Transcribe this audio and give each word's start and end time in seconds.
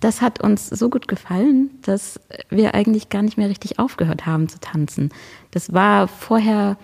Das 0.00 0.20
hat 0.20 0.42
uns 0.42 0.68
so 0.68 0.90
gut 0.90 1.08
gefallen, 1.08 1.70
dass 1.82 2.20
wir 2.50 2.74
eigentlich 2.74 3.08
gar 3.08 3.22
nicht 3.22 3.38
mehr 3.38 3.48
richtig 3.48 3.78
aufgehört 3.78 4.26
haben 4.26 4.48
zu 4.48 4.60
tanzen. 4.60 5.10
Das 5.52 5.72
war 5.72 6.06
vorher 6.06 6.76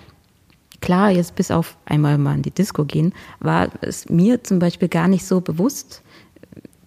klar, 0.80 1.10
jetzt 1.10 1.34
bis 1.34 1.50
auf 1.50 1.76
einmal 1.86 2.18
mal 2.18 2.34
in 2.34 2.42
die 2.42 2.50
Disco 2.50 2.84
gehen, 2.84 3.14
war 3.40 3.68
es 3.80 4.08
mir 4.10 4.44
zum 4.44 4.58
Beispiel 4.58 4.88
gar 4.88 5.08
nicht 5.08 5.24
so 5.24 5.40
bewusst, 5.40 6.02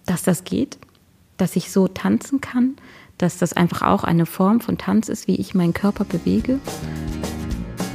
dass 0.04 0.22
das 0.22 0.44
geht, 0.44 0.78
dass 1.36 1.56
ich 1.56 1.72
so 1.72 1.88
tanzen 1.88 2.40
kann, 2.40 2.76
dass 3.18 3.38
das 3.38 3.52
einfach 3.54 3.82
auch 3.82 4.04
eine 4.04 4.26
Form 4.26 4.60
von 4.60 4.78
Tanz 4.78 5.08
ist, 5.08 5.26
wie 5.26 5.36
ich 5.36 5.54
meinen 5.54 5.74
Körper 5.74 6.04
bewege. 6.04 6.60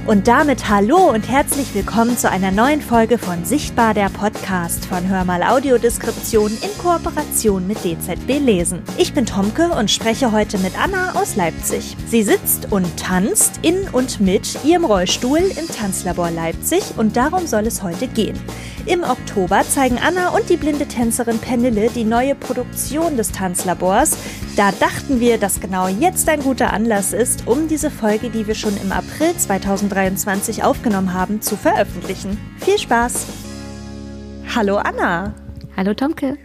Und 0.08 0.28
damit 0.28 0.68
hallo 0.68 1.12
und 1.12 1.30
herzlich 1.30 1.76
willkommen 1.76 2.18
zu 2.18 2.28
einer 2.28 2.50
neuen 2.50 2.82
Folge 2.82 3.20
von 3.20 3.46
Sichtbar 3.46 3.94
der 3.94 4.10
Podcast 4.10 4.84
von 4.88 5.08
Hörmal 5.08 5.44
Audiodeskription 5.44 6.52
in 6.52 6.78
Kooperation 6.82 7.68
mit 7.68 7.78
DZB 7.84 8.40
Lesen. 8.40 8.82
Ich 8.98 9.14
bin 9.14 9.28
Tomke 9.28 9.70
und 9.70 9.92
spreche 9.92 10.32
heute 10.32 10.58
mit 10.58 10.74
Anna 10.82 11.14
aus 11.14 11.36
Leipzig. 11.36 11.96
Sie 12.08 12.24
sitzt 12.24 12.72
und 12.72 12.98
tanzt 12.98 13.60
in 13.62 13.88
und 13.92 14.20
mit 14.20 14.66
ihrem 14.66 14.86
Rollstuhl 14.86 15.38
im 15.38 15.68
Tanzlabor 15.68 16.32
Leipzig 16.32 16.82
und 16.98 17.16
darum 17.16 17.46
soll 17.46 17.68
es 17.68 17.84
heute 17.84 18.08
gehen. 18.08 18.40
Im 18.88 19.04
Oktober 19.04 19.62
zeigen 19.62 20.00
Anna 20.00 20.30
und 20.30 20.50
die 20.50 20.58
blinde 20.58 20.88
Tänzerin 20.88 21.38
Pernille 21.38 21.92
die 21.92 22.04
neue 22.04 22.34
Produktion 22.34 23.16
des 23.16 23.32
Tanzlabors. 23.32 24.18
Da 24.56 24.72
dachten 24.72 25.20
wir, 25.20 25.38
dass 25.38 25.60
genau 25.60 25.88
jetzt 25.88 26.28
ein 26.28 26.42
guter 26.42 26.74
Anlass 26.74 27.14
ist, 27.14 27.48
um 27.48 27.68
diese 27.68 27.92
Folge, 27.92 28.32
die 28.32 28.48
wir 28.48 28.56
schon 28.56 28.76
im 28.82 28.92
April 28.92 29.38
2023 29.92 30.64
aufgenommen 30.64 31.14
haben, 31.14 31.42
zu 31.42 31.58
veröffentlichen. 31.58 32.40
Viel 32.60 32.78
Spaß! 32.78 33.26
Hallo 34.56 34.78
Anna! 34.78 35.34
Hallo 35.76 35.94
Tomke! 35.94 36.38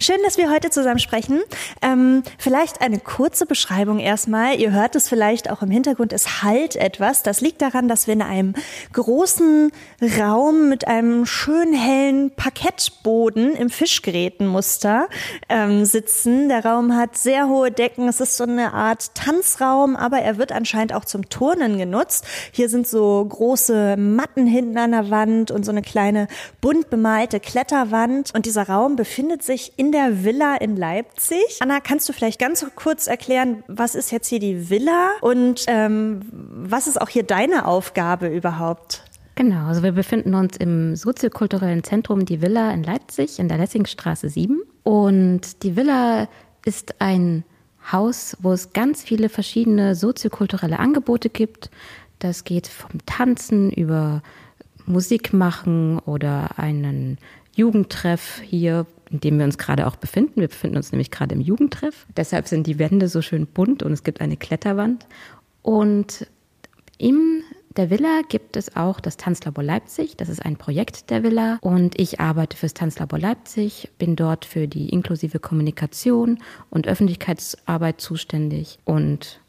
Schön, 0.00 0.18
dass 0.24 0.36
wir 0.36 0.50
heute 0.50 0.70
zusammen 0.70 0.98
sprechen. 0.98 1.40
Ähm, 1.80 2.22
vielleicht 2.38 2.80
eine 2.80 2.98
kurze 2.98 3.46
Beschreibung 3.46 3.98
erstmal. 4.00 4.58
Ihr 4.58 4.72
hört 4.72 4.96
es 4.96 5.08
vielleicht 5.08 5.50
auch 5.50 5.62
im 5.62 5.70
Hintergrund, 5.70 6.12
es 6.12 6.42
halt 6.42 6.76
etwas. 6.76 7.22
Das 7.22 7.40
liegt 7.40 7.62
daran, 7.62 7.88
dass 7.88 8.06
wir 8.06 8.14
in 8.14 8.22
einem 8.22 8.54
großen 8.92 9.70
Raum 10.18 10.68
mit 10.68 10.86
einem 10.86 11.24
schön 11.24 11.72
hellen 11.72 12.30
Parkettboden 12.34 13.54
im 13.54 13.70
Fischgrätenmuster 13.70 15.08
ähm, 15.48 15.84
sitzen. 15.84 16.48
Der 16.48 16.64
Raum 16.64 16.96
hat 16.96 17.16
sehr 17.16 17.48
hohe 17.48 17.70
Decken. 17.70 18.08
Es 18.08 18.20
ist 18.20 18.36
so 18.36 18.44
eine 18.44 18.74
Art 18.74 19.14
Tanzraum, 19.14 19.96
aber 19.96 20.18
er 20.18 20.36
wird 20.36 20.52
anscheinend 20.52 20.92
auch 20.94 21.04
zum 21.04 21.28
Turnen 21.28 21.78
genutzt. 21.78 22.26
Hier 22.50 22.68
sind 22.68 22.86
so 22.86 23.24
große 23.24 23.96
Matten 23.96 24.46
hinten 24.46 24.76
an 24.76 24.92
der 24.92 25.10
Wand 25.10 25.50
und 25.50 25.64
so 25.64 25.70
eine 25.70 25.82
kleine 25.82 26.28
bunt 26.60 26.90
bemalte 26.90 27.40
Kletterwand. 27.40 28.34
Und 28.34 28.46
dieser 28.46 28.68
Raum 28.68 28.96
befindet 28.96 29.42
sich 29.42 29.61
sich 29.62 29.72
in 29.76 29.92
der 29.92 30.24
Villa 30.24 30.56
in 30.56 30.76
Leipzig. 30.76 31.58
Anna, 31.60 31.80
kannst 31.80 32.08
du 32.08 32.12
vielleicht 32.12 32.38
ganz 32.38 32.64
kurz 32.74 33.06
erklären, 33.06 33.62
was 33.68 33.94
ist 33.94 34.10
jetzt 34.10 34.28
hier 34.28 34.40
die 34.40 34.70
Villa 34.70 35.10
und 35.20 35.64
ähm, 35.68 36.20
was 36.30 36.86
ist 36.86 37.00
auch 37.00 37.08
hier 37.08 37.22
deine 37.22 37.66
Aufgabe 37.66 38.28
überhaupt? 38.28 39.04
Genau, 39.34 39.66
also 39.66 39.82
wir 39.82 39.92
befinden 39.92 40.34
uns 40.34 40.56
im 40.56 40.94
soziokulturellen 40.94 41.82
Zentrum 41.84 42.26
Die 42.26 42.42
Villa 42.42 42.70
in 42.72 42.82
Leipzig 42.82 43.38
in 43.38 43.48
der 43.48 43.58
Lessingstraße 43.58 44.28
7. 44.28 44.60
Und 44.82 45.62
die 45.62 45.76
Villa 45.76 46.28
ist 46.66 47.00
ein 47.00 47.44
Haus, 47.90 48.36
wo 48.40 48.52
es 48.52 48.72
ganz 48.72 49.02
viele 49.02 49.28
verschiedene 49.28 49.94
soziokulturelle 49.94 50.78
Angebote 50.78 51.30
gibt. 51.30 51.70
Das 52.18 52.44
geht 52.44 52.68
vom 52.68 53.04
Tanzen 53.06 53.70
über 53.70 54.22
Musik 54.84 55.32
machen 55.32 55.98
oder 56.00 56.58
einen 56.58 57.18
Jugendtreff 57.54 58.40
hier, 58.44 58.86
in 59.12 59.20
dem 59.20 59.38
wir 59.38 59.44
uns 59.44 59.58
gerade 59.58 59.86
auch 59.86 59.96
befinden. 59.96 60.40
Wir 60.40 60.48
befinden 60.48 60.76
uns 60.76 60.90
nämlich 60.90 61.10
gerade 61.10 61.34
im 61.34 61.40
Jugendtreff. 61.40 62.06
Deshalb 62.16 62.48
sind 62.48 62.66
die 62.66 62.78
Wände 62.78 63.08
so 63.08 63.22
schön 63.22 63.46
bunt 63.46 63.82
und 63.82 63.92
es 63.92 64.02
gibt 64.02 64.20
eine 64.20 64.36
Kletterwand. 64.36 65.06
Und 65.60 66.26
in 66.98 67.42
der 67.76 67.90
Villa 67.90 68.22
gibt 68.28 68.56
es 68.56 68.74
auch 68.76 69.00
das 69.00 69.16
Tanzlabor 69.16 69.64
Leipzig. 69.64 70.16
Das 70.16 70.28
ist 70.28 70.44
ein 70.44 70.56
Projekt 70.56 71.10
der 71.10 71.22
Villa 71.22 71.58
und 71.60 71.98
ich 71.98 72.20
arbeite 72.20 72.56
fürs 72.56 72.74
Tanzlabor 72.74 73.18
Leipzig, 73.18 73.90
bin 73.98 74.16
dort 74.16 74.44
für 74.44 74.66
die 74.66 74.88
inklusive 74.88 75.38
Kommunikation 75.38 76.38
und 76.70 76.86
Öffentlichkeitsarbeit 76.86 78.00
zuständig 78.00 78.78
und 78.84 79.41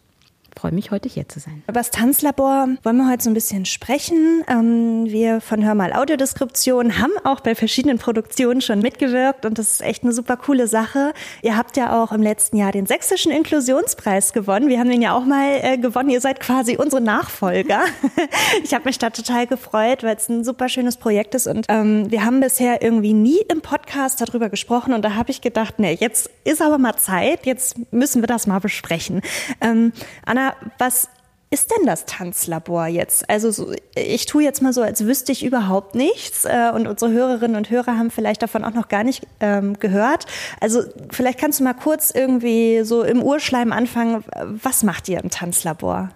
freue 0.57 0.71
mich, 0.71 0.91
heute 0.91 1.09
hier 1.09 1.27
zu 1.27 1.39
sein. 1.39 1.63
Über 1.67 1.79
das 1.79 1.91
Tanzlabor 1.91 2.67
wollen 2.83 2.97
wir 2.97 3.09
heute 3.09 3.23
so 3.23 3.29
ein 3.29 3.33
bisschen 3.33 3.65
sprechen. 3.65 4.43
Ähm, 4.47 5.05
wir 5.05 5.41
von 5.41 5.63
Hör 5.63 5.75
mal 5.75 5.93
Audiodeskription 5.93 6.99
haben 6.99 7.11
auch 7.23 7.39
bei 7.39 7.55
verschiedenen 7.55 7.97
Produktionen 7.97 8.61
schon 8.61 8.79
mitgewirkt 8.79 9.45
und 9.45 9.57
das 9.57 9.73
ist 9.73 9.81
echt 9.81 10.03
eine 10.03 10.13
super 10.13 10.37
coole 10.37 10.67
Sache. 10.67 11.13
Ihr 11.41 11.57
habt 11.57 11.77
ja 11.77 12.01
auch 12.01 12.11
im 12.11 12.21
letzten 12.21 12.57
Jahr 12.57 12.71
den 12.71 12.85
Sächsischen 12.85 13.31
Inklusionspreis 13.31 14.33
gewonnen. 14.33 14.69
Wir 14.69 14.79
haben 14.79 14.89
den 14.89 15.01
ja 15.01 15.13
auch 15.13 15.25
mal 15.25 15.59
äh, 15.61 15.77
gewonnen. 15.77 16.09
Ihr 16.09 16.21
seid 16.21 16.39
quasi 16.39 16.77
unsere 16.77 17.01
Nachfolger. 17.01 17.81
ich 18.63 18.73
habe 18.73 18.85
mich 18.85 18.99
da 18.99 19.09
total 19.09 19.47
gefreut, 19.47 20.03
weil 20.03 20.15
es 20.15 20.29
ein 20.29 20.43
super 20.43 20.69
schönes 20.69 20.97
Projekt 20.97 21.35
ist 21.35 21.47
und 21.47 21.65
ähm, 21.69 22.09
wir 22.11 22.25
haben 22.25 22.39
bisher 22.39 22.81
irgendwie 22.81 23.13
nie 23.13 23.39
im 23.51 23.61
Podcast 23.61 24.21
darüber 24.21 24.49
gesprochen 24.49 24.93
und 24.93 25.03
da 25.03 25.15
habe 25.15 25.31
ich 25.31 25.41
gedacht, 25.41 25.79
nee, 25.79 25.97
jetzt 25.99 26.29
ist 26.43 26.61
aber 26.61 26.77
mal 26.77 26.95
Zeit, 26.95 27.45
jetzt 27.45 27.75
müssen 27.91 28.21
wir 28.21 28.27
das 28.27 28.47
mal 28.47 28.59
besprechen. 28.59 29.21
Ähm, 29.61 29.93
Anna, 30.25 30.42
Was 30.77 31.09
ist 31.53 31.69
denn 31.69 31.85
das 31.85 32.05
Tanzlabor 32.05 32.87
jetzt? 32.87 33.29
Also 33.29 33.51
so, 33.51 33.73
ich 33.95 34.25
tue 34.25 34.43
jetzt 34.43 34.61
mal 34.63 34.73
so, 34.73 34.81
als 34.81 35.05
wüsste 35.05 35.31
ich 35.31 35.45
überhaupt 35.45 35.93
nichts 35.93 36.45
äh, 36.45 36.71
und 36.73 36.87
unsere 36.87 37.11
Hörerinnen 37.11 37.55
und 37.55 37.69
Hörer 37.69 37.95
haben 37.97 38.09
vielleicht 38.09 38.41
davon 38.41 38.63
auch 38.63 38.73
noch 38.73 38.87
gar 38.87 39.03
nicht 39.03 39.27
ähm, 39.39 39.77
gehört. 39.79 40.25
Also 40.59 40.81
vielleicht 41.11 41.39
kannst 41.39 41.59
du 41.59 41.63
mal 41.63 41.75
kurz 41.75 42.09
irgendwie 42.09 42.83
so 42.83 43.03
im 43.03 43.21
Urschleim 43.21 43.71
anfangen. 43.71 44.23
Was 44.63 44.81
macht 44.83 45.07
ihr 45.09 45.23
im 45.23 45.29
Tanzlabor? 45.29 46.09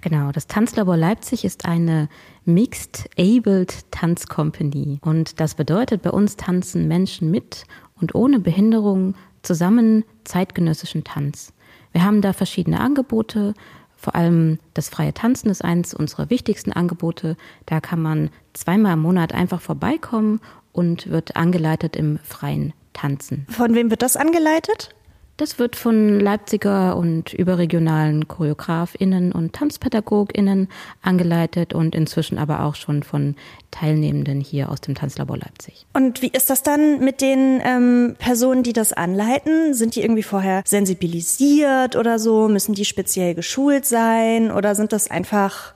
Genau, 0.00 0.32
das 0.32 0.46
Tanzlabor 0.46 0.96
Leipzig 0.96 1.44
ist 1.44 1.66
eine 1.66 2.08
Mixed 2.46 3.10
Abled 3.18 3.90
Tanz 3.90 4.26
Company 4.26 4.98
und 5.02 5.38
das 5.38 5.54
bedeutet, 5.54 6.02
bei 6.02 6.10
uns 6.10 6.36
tanzen 6.36 6.88
Menschen 6.88 7.30
mit 7.30 7.64
und 8.00 8.14
ohne 8.14 8.40
Behinderung 8.40 9.14
zusammen 9.42 10.04
zeitgenössischen 10.24 11.04
Tanz. 11.04 11.52
Wir 11.92 12.04
haben 12.04 12.20
da 12.22 12.32
verschiedene 12.32 12.80
Angebote. 12.80 13.54
Vor 13.96 14.14
allem 14.14 14.58
das 14.74 14.88
freie 14.88 15.14
Tanzen 15.14 15.48
ist 15.48 15.62
eines 15.62 15.94
unserer 15.94 16.28
wichtigsten 16.30 16.72
Angebote. 16.72 17.36
Da 17.66 17.80
kann 17.80 18.02
man 18.02 18.30
zweimal 18.52 18.94
im 18.94 19.00
Monat 19.00 19.32
einfach 19.32 19.60
vorbeikommen 19.60 20.40
und 20.72 21.08
wird 21.10 21.36
angeleitet 21.36 21.94
im 21.96 22.18
freien 22.24 22.72
Tanzen. 22.92 23.46
Von 23.48 23.74
wem 23.74 23.90
wird 23.90 24.02
das 24.02 24.16
angeleitet? 24.16 24.94
Das 25.36 25.58
wird 25.58 25.76
von 25.76 26.20
Leipziger 26.20 26.96
und 26.96 27.32
überregionalen 27.32 28.28
ChoreografInnen 28.28 29.32
und 29.32 29.54
TanzpädagogInnen 29.54 30.68
angeleitet 31.00 31.72
und 31.72 31.94
inzwischen 31.94 32.38
aber 32.38 32.64
auch 32.64 32.74
schon 32.74 33.02
von 33.02 33.34
Teilnehmenden 33.70 34.40
hier 34.40 34.68
aus 34.70 34.80
dem 34.82 34.94
Tanzlabor 34.94 35.38
Leipzig. 35.38 35.86
Und 35.94 36.20
wie 36.20 36.28
ist 36.28 36.50
das 36.50 36.62
dann 36.62 37.00
mit 37.00 37.20
den 37.20 37.60
ähm, 37.64 38.14
Personen, 38.18 38.62
die 38.62 38.74
das 38.74 38.92
anleiten? 38.92 39.74
Sind 39.74 39.96
die 39.96 40.02
irgendwie 40.02 40.22
vorher 40.22 40.62
sensibilisiert 40.66 41.96
oder 41.96 42.18
so? 42.18 42.48
Müssen 42.48 42.74
die 42.74 42.84
speziell 42.84 43.34
geschult 43.34 43.86
sein 43.86 44.50
oder 44.50 44.74
sind 44.74 44.92
das 44.92 45.10
einfach 45.10 45.74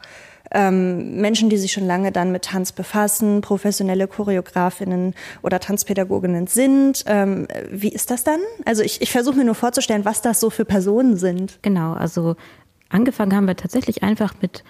ähm, 0.52 1.20
Menschen, 1.20 1.50
die 1.50 1.56
sich 1.56 1.72
schon 1.72 1.86
lange 1.86 2.12
dann 2.12 2.32
mit 2.32 2.44
Tanz 2.44 2.72
befassen, 2.72 3.40
professionelle 3.40 4.06
Choreografinnen 4.06 5.14
oder 5.42 5.60
Tanzpädagoginnen 5.60 6.46
sind. 6.46 7.04
Ähm, 7.06 7.46
wie 7.70 7.88
ist 7.88 8.10
das 8.10 8.24
dann? 8.24 8.40
Also 8.64 8.82
ich, 8.82 9.02
ich 9.02 9.10
versuche 9.10 9.36
mir 9.36 9.44
nur 9.44 9.54
vorzustellen, 9.54 10.04
was 10.04 10.22
das 10.22 10.40
so 10.40 10.50
für 10.50 10.64
Personen 10.64 11.16
sind. 11.16 11.58
Genau, 11.62 11.92
also 11.94 12.36
angefangen 12.88 13.34
haben 13.34 13.46
wir 13.46 13.56
tatsächlich 13.56 14.02
einfach 14.02 14.34
mit 14.40 14.64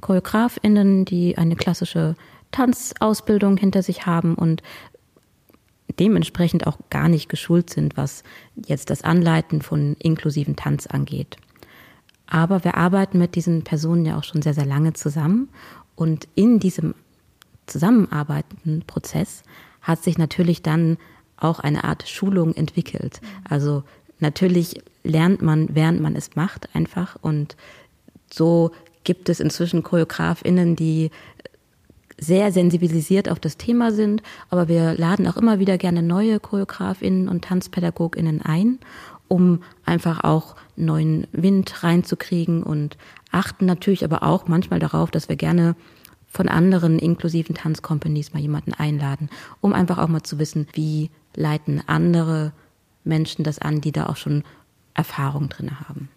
Choreografinnen, 0.00 1.04
die 1.04 1.38
eine 1.38 1.56
klassische 1.56 2.14
Tanzausbildung 2.50 3.56
hinter 3.56 3.82
sich 3.82 4.06
haben 4.06 4.34
und 4.34 4.62
dementsprechend 5.98 6.66
auch 6.66 6.78
gar 6.90 7.08
nicht 7.08 7.28
geschult 7.28 7.70
sind, 7.70 7.96
was 7.96 8.22
jetzt 8.66 8.90
das 8.90 9.02
Anleiten 9.02 9.62
von 9.62 9.96
inklusiven 9.98 10.56
Tanz 10.56 10.86
angeht. 10.86 11.36
Aber 12.28 12.64
wir 12.64 12.76
arbeiten 12.76 13.18
mit 13.18 13.34
diesen 13.34 13.64
Personen 13.64 14.04
ja 14.04 14.18
auch 14.18 14.24
schon 14.24 14.42
sehr, 14.42 14.54
sehr 14.54 14.66
lange 14.66 14.92
zusammen. 14.92 15.48
Und 15.94 16.28
in 16.34 16.60
diesem 16.60 16.94
zusammenarbeitenden 17.66 18.82
Prozess 18.86 19.42
hat 19.80 20.02
sich 20.02 20.18
natürlich 20.18 20.62
dann 20.62 20.98
auch 21.36 21.60
eine 21.60 21.84
Art 21.84 22.08
Schulung 22.08 22.54
entwickelt. 22.54 23.20
Also 23.48 23.84
natürlich 24.18 24.82
lernt 25.04 25.40
man, 25.42 25.74
während 25.74 26.00
man 26.00 26.16
es 26.16 26.36
macht, 26.36 26.74
einfach. 26.74 27.16
Und 27.20 27.56
so 28.32 28.72
gibt 29.04 29.28
es 29.28 29.40
inzwischen 29.40 29.82
ChoreografInnen, 29.82 30.76
die 30.76 31.10
sehr 32.20 32.50
sensibilisiert 32.50 33.28
auf 33.28 33.38
das 33.38 33.56
Thema 33.56 33.92
sind, 33.92 34.22
aber 34.50 34.66
wir 34.66 34.94
laden 34.94 35.28
auch 35.28 35.36
immer 35.36 35.60
wieder 35.60 35.78
gerne 35.78 36.02
neue 36.02 36.40
ChoreografInnen 36.40 37.28
und 37.28 37.44
TanzpädagogInnen 37.44 38.42
ein 38.42 38.80
um 39.28 39.62
einfach 39.84 40.24
auch 40.24 40.56
neuen 40.78 41.26
Wind 41.32 41.82
reinzukriegen 41.82 42.62
und 42.62 42.96
achten 43.30 43.66
natürlich 43.66 44.04
aber 44.04 44.22
auch 44.22 44.48
manchmal 44.48 44.78
darauf, 44.78 45.10
dass 45.10 45.28
wir 45.28 45.36
gerne 45.36 45.76
von 46.28 46.48
anderen 46.48 46.98
inklusiven 46.98 47.54
Tanzcompanies 47.54 48.34
mal 48.34 48.40
jemanden 48.40 48.74
einladen, 48.74 49.30
um 49.60 49.72
einfach 49.72 49.98
auch 49.98 50.08
mal 50.08 50.22
zu 50.22 50.38
wissen, 50.38 50.66
wie 50.72 51.10
leiten 51.34 51.82
andere 51.86 52.52
Menschen 53.04 53.44
das 53.44 53.58
an, 53.58 53.80
die 53.80 53.92
da 53.92 54.06
auch 54.06 54.16
schon 54.16 54.44
Erfahrung 54.94 55.48
drin 55.48 55.80
haben. 55.80 56.08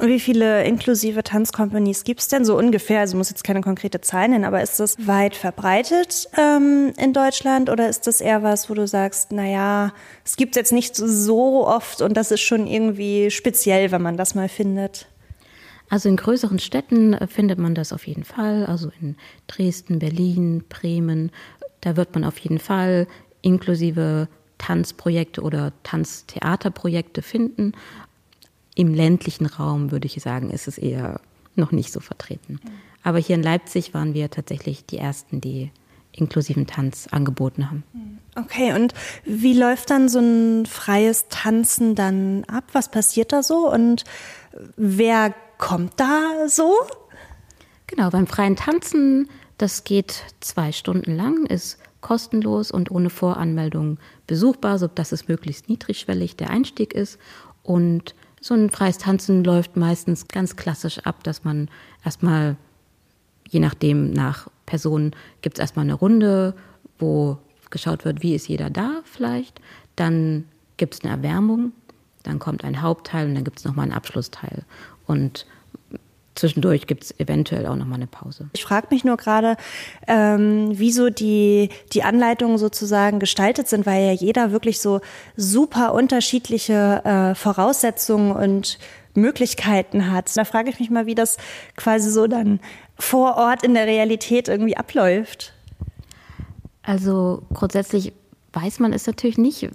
Wie 0.00 0.20
viele 0.20 0.64
inklusive 0.64 1.24
Tanzcompanies 1.24 2.04
gibt 2.04 2.20
es 2.20 2.28
denn 2.28 2.44
so 2.44 2.56
ungefähr? 2.56 3.00
Also 3.00 3.16
muss 3.16 3.30
jetzt 3.30 3.42
keine 3.42 3.60
konkrete 3.60 4.00
Zahl 4.00 4.28
nennen, 4.28 4.44
aber 4.44 4.62
ist 4.62 4.78
das 4.78 4.94
weit 5.04 5.34
verbreitet 5.34 6.28
ähm, 6.38 6.92
in 6.96 7.12
Deutschland 7.12 7.68
oder 7.68 7.88
ist 7.88 8.06
das 8.06 8.20
eher 8.20 8.44
was, 8.44 8.70
wo 8.70 8.74
du 8.74 8.86
sagst, 8.86 9.32
naja, 9.32 9.92
es 10.24 10.36
gibt 10.36 10.54
es 10.54 10.60
jetzt 10.60 10.72
nicht 10.72 10.94
so 10.94 11.66
oft 11.66 12.02
und 12.02 12.16
das 12.16 12.30
ist 12.30 12.40
schon 12.40 12.68
irgendwie 12.68 13.32
speziell, 13.32 13.90
wenn 13.90 14.02
man 14.02 14.16
das 14.16 14.36
mal 14.36 14.48
findet? 14.48 15.08
Also 15.90 16.08
in 16.08 16.16
größeren 16.16 16.60
Städten 16.60 17.14
äh, 17.14 17.26
findet 17.26 17.58
man 17.58 17.74
das 17.74 17.92
auf 17.92 18.06
jeden 18.06 18.24
Fall, 18.24 18.64
also 18.66 18.92
in 19.00 19.16
Dresden, 19.48 19.98
Berlin, 19.98 20.62
Bremen, 20.68 21.32
da 21.80 21.96
wird 21.96 22.14
man 22.14 22.22
auf 22.22 22.38
jeden 22.38 22.60
Fall 22.60 23.08
inklusive 23.42 24.28
Tanzprojekte 24.58 25.40
oder 25.40 25.72
Tanztheaterprojekte 25.84 27.22
finden. 27.22 27.72
Im 28.78 28.94
ländlichen 28.94 29.46
Raum 29.46 29.90
würde 29.90 30.06
ich 30.06 30.22
sagen, 30.22 30.50
ist 30.50 30.68
es 30.68 30.78
eher 30.78 31.20
noch 31.56 31.72
nicht 31.72 31.92
so 31.92 31.98
vertreten. 31.98 32.60
Aber 33.02 33.18
hier 33.18 33.34
in 33.34 33.42
Leipzig 33.42 33.92
waren 33.92 34.14
wir 34.14 34.30
tatsächlich 34.30 34.86
die 34.86 34.98
ersten, 34.98 35.40
die 35.40 35.72
inklusiven 36.12 36.68
Tanz 36.68 37.08
angeboten 37.08 37.72
haben. 37.72 37.82
Okay, 38.36 38.74
und 38.74 38.94
wie 39.24 39.58
läuft 39.58 39.90
dann 39.90 40.08
so 40.08 40.20
ein 40.20 40.64
freies 40.64 41.26
Tanzen 41.28 41.96
dann 41.96 42.44
ab? 42.44 42.62
Was 42.70 42.88
passiert 42.88 43.32
da 43.32 43.42
so 43.42 43.68
und 43.68 44.04
wer 44.76 45.34
kommt 45.58 45.94
da 45.96 46.46
so? 46.46 46.72
Genau, 47.88 48.10
beim 48.10 48.28
freien 48.28 48.54
Tanzen, 48.54 49.28
das 49.56 49.82
geht 49.82 50.22
zwei 50.38 50.70
Stunden 50.70 51.16
lang, 51.16 51.46
ist 51.46 51.78
kostenlos 52.00 52.70
und 52.70 52.92
ohne 52.92 53.10
Voranmeldung 53.10 53.98
besuchbar, 54.28 54.78
sodass 54.78 55.10
es 55.10 55.26
möglichst 55.26 55.68
niedrigschwellig 55.68 56.36
der 56.36 56.50
Einstieg 56.50 56.94
ist. 56.94 57.18
Und 57.64 58.14
so 58.40 58.54
ein 58.54 58.70
freies 58.70 58.98
Tanzen 58.98 59.44
läuft 59.44 59.76
meistens 59.76 60.28
ganz 60.28 60.56
klassisch 60.56 60.98
ab, 61.00 61.24
dass 61.24 61.44
man 61.44 61.68
erstmal, 62.04 62.56
je 63.48 63.60
nachdem 63.60 64.10
nach 64.10 64.48
Person, 64.66 65.12
gibt 65.42 65.58
es 65.58 65.60
erstmal 65.60 65.84
eine 65.84 65.94
Runde, 65.94 66.54
wo 66.98 67.38
geschaut 67.70 68.04
wird, 68.04 68.22
wie 68.22 68.34
ist 68.34 68.48
jeder 68.48 68.70
da 68.70 69.00
vielleicht. 69.04 69.60
Dann 69.96 70.44
gibt 70.76 70.94
es 70.94 71.00
eine 71.02 71.12
Erwärmung, 71.12 71.72
dann 72.22 72.38
kommt 72.38 72.64
ein 72.64 72.82
Hauptteil 72.82 73.28
und 73.28 73.34
dann 73.34 73.44
gibt 73.44 73.58
es 73.58 73.64
nochmal 73.64 73.84
einen 73.84 73.94
Abschlussteil. 73.94 74.64
Und 75.06 75.46
zwischendurch 76.38 76.86
gibt 76.86 77.04
es 77.04 77.20
eventuell 77.20 77.66
auch 77.66 77.76
nochmal 77.76 77.96
eine 77.96 78.06
Pause. 78.06 78.48
Ich 78.54 78.64
frage 78.64 78.88
mich 78.90 79.04
nur 79.04 79.16
gerade, 79.16 79.56
ähm, 80.06 80.70
wieso 80.72 81.10
die, 81.10 81.70
die 81.92 82.02
Anleitungen 82.02 82.58
sozusagen 82.58 83.18
gestaltet 83.18 83.68
sind, 83.68 83.86
weil 83.86 84.04
ja 84.06 84.12
jeder 84.12 84.52
wirklich 84.52 84.80
so 84.80 85.00
super 85.36 85.94
unterschiedliche 85.94 87.02
äh, 87.04 87.34
Voraussetzungen 87.34 88.32
und 88.32 88.78
Möglichkeiten 89.14 90.10
hat. 90.10 90.36
Da 90.36 90.44
frage 90.44 90.70
ich 90.70 90.78
mich 90.78 90.90
mal, 90.90 91.06
wie 91.06 91.14
das 91.14 91.36
quasi 91.76 92.10
so 92.10 92.26
dann 92.26 92.60
vor 92.98 93.36
Ort 93.36 93.62
in 93.62 93.74
der 93.74 93.86
Realität 93.86 94.48
irgendwie 94.48 94.76
abläuft. 94.76 95.54
Also 96.82 97.42
grundsätzlich 97.52 98.12
weiß 98.52 98.80
man 98.80 98.92
es 98.92 99.06
natürlich 99.06 99.38
nicht, 99.38 99.68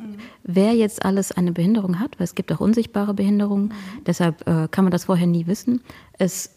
wer 0.43 0.73
jetzt 0.73 1.05
alles 1.05 1.31
eine 1.31 1.51
Behinderung 1.51 1.99
hat, 1.99 2.19
weil 2.19 2.25
es 2.25 2.35
gibt 2.35 2.51
auch 2.51 2.59
unsichtbare 2.59 3.13
Behinderungen. 3.13 3.65
Mhm. 3.65 4.03
Deshalb 4.05 4.47
äh, 4.47 4.67
kann 4.69 4.85
man 4.85 4.91
das 4.91 5.05
vorher 5.05 5.27
nie 5.27 5.47
wissen. 5.47 5.81
Es 6.17 6.55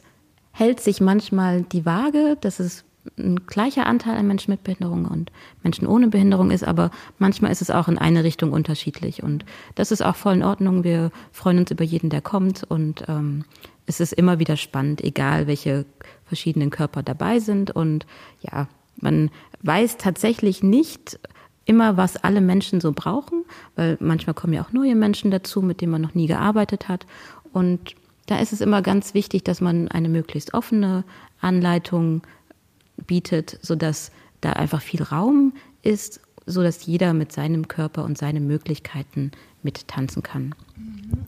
hält 0.53 0.81
sich 0.81 1.01
manchmal 1.01 1.63
die 1.63 1.85
Waage, 1.85 2.39
dass 2.41 2.61
es 2.61 2.85
ein 3.19 3.47
gleicher 3.47 3.87
Anteil 3.87 4.17
an 4.17 4.27
Menschen 4.27 4.51
mit 4.51 4.65
Behinderung 4.65 5.05
und 5.05 5.31
Menschen 5.63 5.87
ohne 5.87 6.09
Behinderung 6.09 6.51
ist, 6.51 6.65
aber 6.65 6.91
manchmal 7.19 7.53
ist 7.53 7.63
es 7.63 7.71
auch 7.71 7.89
in 7.89 7.99
eine 7.99 8.25
Richtung 8.25 8.53
unterschiedlich. 8.53 9.23
Und 9.23 9.45
das 9.75 9.93
ist 9.93 10.03
auch 10.03 10.17
voll 10.17 10.35
in 10.35 10.43
Ordnung. 10.43 10.83
Wir 10.83 11.11
freuen 11.31 11.59
uns 11.59 11.71
über 11.71 11.85
jeden, 11.85 12.11
der 12.11 12.21
kommt. 12.21 12.65
Und 12.65 13.05
ähm, 13.09 13.45
es 13.87 14.01
ist 14.01 14.13
immer 14.13 14.39
wieder 14.39 14.57
spannend, 14.57 15.05
egal 15.05 15.47
welche 15.47 15.85
verschiedenen 16.25 16.71
Körper 16.71 17.03
dabei 17.03 17.39
sind. 17.39 17.71
Und 17.71 18.07
ja, 18.41 18.67
man 18.97 19.31
weiß 19.63 19.99
tatsächlich 19.99 20.63
nicht, 20.63 21.19
immer, 21.67 21.97
was 21.97 22.17
alle 22.17 22.41
Menschen 22.41 22.81
so 22.81 22.93
brauchen, 22.93 23.45
weil 23.75 23.99
manchmal 24.01 24.35
kommen 24.35 24.55
ja 24.55 24.63
auch 24.63 24.73
neue 24.73 24.95
Menschen 24.95 25.31
dazu, 25.31 25.61
mit 25.61 25.81
denen 25.81 25.93
man 25.93 26.01
noch 26.01 26.15
nie 26.15 26.27
gearbeitet 26.27 26.89
hat. 26.89 27.07
Und 27.53 27.95
da 28.27 28.39
ist 28.39 28.53
es 28.53 28.61
immer 28.61 28.81
ganz 28.81 29.13
wichtig, 29.13 29.45
dass 29.45 29.61
man 29.61 29.89
eine 29.89 30.09
möglichst 30.09 30.55
offene 30.55 31.05
Anleitung 31.41 32.23
bietet, 33.07 33.59
sodass 33.63 34.11
da 34.41 34.53
einfach 34.53 34.81
viel 34.81 35.03
Raum 35.03 35.53
ist, 35.83 36.21
sodass 36.47 36.87
jeder 36.87 37.13
mit 37.13 37.33
seinem 37.33 37.69
Körper 37.69 38.05
und 38.05 38.17
seinen 38.17 38.47
Möglichkeiten 38.47 39.33
mittanzen 39.67 40.23
kann. 40.23 40.55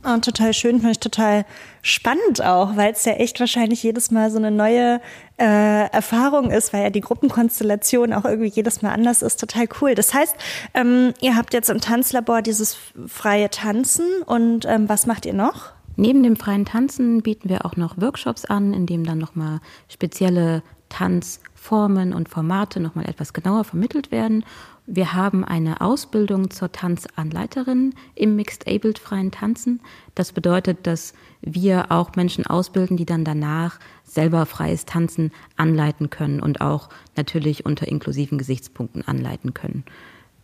Und 0.05 0.25
total 0.25 0.55
schön, 0.55 0.77
finde 0.77 0.93
ich 0.93 1.01
total 1.01 1.45
spannend 1.83 2.43
auch, 2.43 2.77
weil 2.77 2.93
es 2.93 3.05
ja 3.05 3.13
echt 3.15 3.41
wahrscheinlich 3.41 3.83
jedes 3.83 4.11
Mal 4.11 4.31
so 4.31 4.39
eine 4.39 4.51
neue 4.51 5.01
äh, 5.39 5.91
Erfahrung 5.91 6.51
ist, 6.51 6.73
weil 6.73 6.83
ja 6.83 6.91
die 6.91 7.01
Gruppenkonstellation 7.01 8.13
auch 8.13 8.25
irgendwie 8.25 8.49
jedes 8.49 8.83
Mal 8.83 8.93
anders 8.93 9.23
ist. 9.23 9.41
Total 9.41 9.69
cool. 9.81 9.95
Das 9.95 10.15
heißt, 10.15 10.35
ähm, 10.75 11.15
ihr 11.21 11.37
habt 11.37 11.53
jetzt 11.53 11.71
im 11.71 11.81
Tanzlabor 11.81 12.43
dieses 12.43 12.77
freie 13.07 13.51
Tanzen 13.51 14.23
und 14.25 14.65
ähm, 14.67 14.89
was 14.89 15.07
macht 15.07 15.27
ihr 15.27 15.35
noch? 15.35 15.73
Neben 15.97 16.23
dem 16.23 16.37
freien 16.37 16.65
Tanzen 16.65 17.23
bieten 17.23 17.49
wir 17.49 17.67
auch 17.67 17.77
noch 17.77 18.01
Workshops 18.01 18.45
an, 18.45 18.73
in 18.73 18.87
dem 18.87 19.05
dann 19.05 19.19
nochmal 19.19 19.61
spezielle 19.89 20.63
Tanzformen 20.89 22.13
und 22.13 22.29
Formate 22.29 22.81
nochmal 22.81 23.09
etwas 23.09 23.33
genauer 23.33 23.65
vermittelt 23.65 24.11
werden 24.11 24.45
wir 24.91 25.13
haben 25.13 25.45
eine 25.45 25.83
Ausbildung 25.83 26.49
zur 26.49 26.73
Tanzanleiterin 26.73 27.95
im 28.15 28.37
Mixed 28.37 28.67
Abled 28.67 28.99
freien 28.99 29.31
Tanzen. 29.31 29.83
Das 30.15 30.33
bedeutet, 30.33 30.87
dass 30.87 31.13
wir 31.43 31.93
auch 31.93 32.17
Menschen 32.17 32.47
ausbilden, 32.47 32.97
die 32.97 33.05
dann 33.05 33.23
danach 33.23 33.81
selber 34.03 34.47
freies 34.47 34.87
Tanzen 34.87 35.31
anleiten 35.59 36.09
können 36.09 36.41
und 36.41 36.63
auch 36.63 36.89
natürlich 37.17 37.67
unter 37.67 37.87
inklusiven 37.87 38.39
Gesichtspunkten 38.39 39.07
anleiten 39.07 39.53
können. 39.53 39.85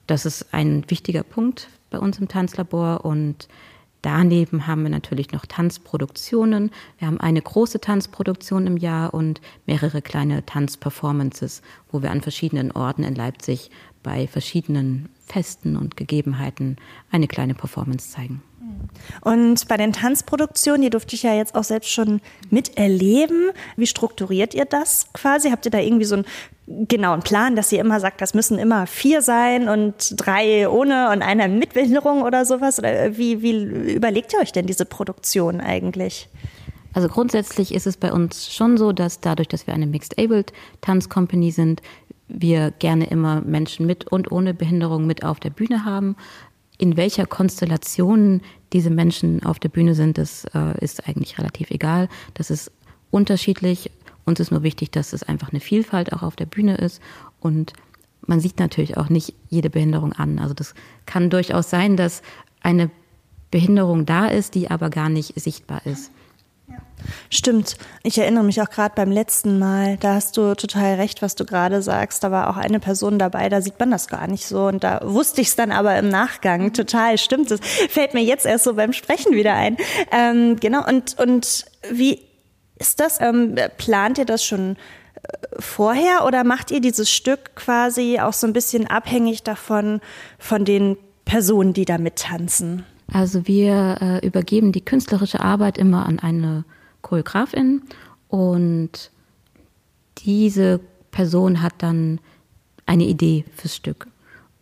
Das 0.07 0.27
ist 0.27 0.53
ein 0.53 0.85
wichtiger 0.89 1.23
Punkt 1.23 1.71
bei 1.89 1.99
uns 1.99 2.19
im 2.19 2.29
Tanzlabor 2.29 3.07
und 3.07 3.49
Daneben 4.05 4.67
haben 4.67 4.83
wir 4.83 4.91
natürlich 4.91 5.33
noch 5.33 5.47
Tanzproduktionen. 5.47 6.71
Wir 6.99 7.09
haben 7.09 7.19
eine 7.21 7.41
große 7.41 7.81
Tanzproduktion 7.81 8.67
im 8.67 8.77
Jahr 8.77 9.15
und 9.15 9.41
mehrere 9.65 10.03
kleine 10.03 10.45
Tanzperformances, 10.45 11.63
wo 11.91 12.03
wir 12.03 12.11
an 12.11 12.21
verschiedenen 12.21 12.71
Orten 12.71 13.03
in 13.03 13.15
Leipzig 13.15 13.71
bei 14.03 14.27
verschiedenen 14.27 15.09
Festen 15.25 15.79
und 15.79 15.97
Gegebenheiten 15.97 16.77
eine 17.11 17.29
kleine 17.29 17.55
Performance 17.55 18.11
zeigen. 18.11 18.43
Und 19.23 19.69
bei 19.69 19.79
den 19.79 19.95
Tanzproduktionen, 19.95 20.83
die 20.83 20.91
durfte 20.91 21.17
ich 21.17 21.23
ja 21.23 21.35
jetzt 21.35 21.55
auch 21.55 21.65
selbst 21.65 21.91
schon 21.91 22.21
miterleben. 22.51 23.53
Wie 23.77 23.87
strukturiert 23.87 24.53
ihr 24.53 24.67
das 24.67 25.07
quasi? 25.15 25.51
Habt 25.51 25.65
ihr 25.65 25.71
da 25.71 25.79
irgendwie 25.79 26.05
so 26.05 26.17
einen 26.17 26.27
genauen 26.67 27.23
Plan, 27.23 27.57
dass 27.57 27.73
ihr 27.73 27.81
immer 27.81 28.01
sagt, 28.01 28.21
das 28.21 28.33
müssen 28.35 28.59
immer 28.59 28.87
vier 28.87 29.21
sein 29.21 29.69
und 29.69 30.15
drei 30.17 30.69
ohne 30.69 31.11
und 31.11 31.23
einer 31.23 31.49
mit 31.49 31.75
Behinderung 31.75 32.23
oder 32.23 32.45
sowas? 32.45 32.79
Oder 32.79 33.17
wie, 33.17 33.43
wie 33.43 33.93
überlegt 33.95 34.33
ihr 34.33 34.41
euch 34.41 34.53
denn 34.53 34.67
diese 34.67 34.87
Produktion 34.87 35.61
eigentlich? 35.61 36.29
Also 36.95 37.09
grundsätzlich 37.09 37.75
ist 37.75 37.87
es 37.87 37.97
bei 37.97 38.13
uns 38.13 38.55
schon 38.55 38.79
so, 38.79 38.93
dass 38.93 39.21
dadurch, 39.21 39.49
dass 39.49 39.67
wir 39.67 39.75
eine 39.75 39.87
Mixed 39.87 40.19
Abled 40.19 40.53
Tanzcompany 40.81 41.51
sind, 41.51 41.83
wir 42.29 42.71
gerne 42.71 43.07
immer 43.07 43.43
Menschen 43.43 43.85
mit 43.85 44.07
und 44.07 44.33
ohne 44.33 44.55
Behinderung 44.55 45.07
mit 45.07 45.25
auf 45.25 45.41
der 45.41 45.51
Bühne 45.51 45.85
haben. 45.85 46.17
In 46.79 46.97
welcher 46.97 47.27
Konstellation 47.27 48.41
diese 48.73 48.91
Menschen 48.91 49.45
auf 49.45 49.59
der 49.59 49.69
Bühne 49.69 49.95
sind, 49.95 50.19
das 50.19 50.45
äh, 50.55 50.79
ist 50.81 51.07
eigentlich 51.07 51.39
relativ 51.39 51.71
egal. 51.71 52.09
Das 52.35 52.51
ist 52.51 52.73
unterschiedlich. 53.11 53.91
Uns 54.25 54.41
ist 54.41 54.51
nur 54.51 54.63
wichtig, 54.63 54.91
dass 54.91 55.13
es 55.13 55.23
einfach 55.23 55.51
eine 55.51 55.61
Vielfalt 55.61 56.13
auch 56.13 56.23
auf 56.23 56.37
der 56.37 56.47
Bühne 56.47 56.77
ist. 56.77 57.01
Und 57.41 57.73
man 58.27 58.41
sieht 58.41 58.59
natürlich 58.59 58.97
auch 58.97 59.09
nicht 59.09 59.35
jede 59.49 59.71
Behinderung 59.71 60.13
an. 60.13 60.39
Also 60.39 60.55
das 60.55 60.75
kann 61.07 61.31
durchaus 61.31 61.71
sein, 61.71 61.97
dass 61.97 62.23
eine 62.63 62.91
Behinderung 63.51 64.07
da 64.07 64.27
ist, 64.27 64.55
die 64.55 64.71
aber 64.71 64.91
gar 64.91 65.09
nicht 65.09 65.39
sichtbar 65.41 65.85
ist. 65.85 66.11
Stimmt. 67.31 67.77
Ich 68.03 68.17
erinnere 68.19 68.45
mich 68.45 68.61
auch 68.63 68.71
gerade 68.71 68.95
beim 68.95 69.11
letzten 69.11 69.59
Mal, 69.59 69.99
da 69.99 70.15
hast 70.15 70.37
du 70.37 70.55
total 70.55 70.95
recht, 70.95 71.21
was 71.21 71.35
du 71.35 71.45
gerade 71.45 71.83
sagst. 71.83 72.25
Da 72.25 72.31
war 72.31 72.49
auch 72.49 72.57
eine 72.57 72.81
Person 72.81 73.19
dabei, 73.19 73.49
da 73.49 73.61
sieht 73.61 73.79
man 73.79 73.91
das 73.91 74.09
gar 74.09 74.27
nicht 74.27 74.47
so. 74.47 74.67
Und 74.67 74.85
da 74.85 75.01
wusste 75.05 75.41
ich 75.41 75.49
es 75.49 75.57
dann 75.57 75.71
aber 75.71 75.99
im 75.99 76.09
Nachgang. 76.09 76.73
Total, 76.73 77.19
stimmt. 77.19 77.51
Das 77.51 77.61
fällt 77.61 78.15
mir 78.15 78.23
jetzt 78.23 78.47
erst 78.47 78.65
so 78.65 78.75
beim 78.75 78.93
Sprechen 78.93 79.33
wieder 79.35 79.55
ein. 79.55 79.77
Ähm, 80.11 80.57
genau, 80.57 80.87
und, 80.87 81.19
und 81.19 81.67
wie 81.91 82.23
ist 82.79 83.01
das? 83.01 83.21
Ähm, 83.21 83.57
plant 83.79 84.19
ihr 84.19 84.25
das 84.25 84.45
schon 84.45 84.77
äh, 85.23 85.29
vorher 85.59 86.25
oder 86.27 86.45
macht 86.45 86.71
ihr 86.71 86.81
dieses 86.81 87.11
Stück 87.11 87.55
quasi 87.55 88.19
auch 88.21 88.33
so 88.33 88.47
ein 88.47 88.53
bisschen 88.53 88.87
abhängig 88.87 89.43
davon, 89.43 90.01
von 90.39 90.65
den 90.65 90.97
Personen, 91.25 91.73
die 91.73 91.85
da 91.85 91.99
mittanzen? 91.99 92.85
Also 93.13 93.47
wir 93.47 93.99
äh, 94.01 94.27
übergeben 94.27 94.73
die 94.73 94.85
künstlerische 94.85 95.41
Arbeit 95.41 95.79
immer 95.79 96.07
an 96.07 96.19
eine 96.19 96.65
Choreografin 97.03 97.83
und 98.29 99.11
diese 100.19 100.81
Person 101.11 101.63
hat 101.63 101.75
dann 101.79 102.19
eine 102.87 103.05
Idee 103.05 103.45
fürs 103.55 103.77
Stück 103.77 104.09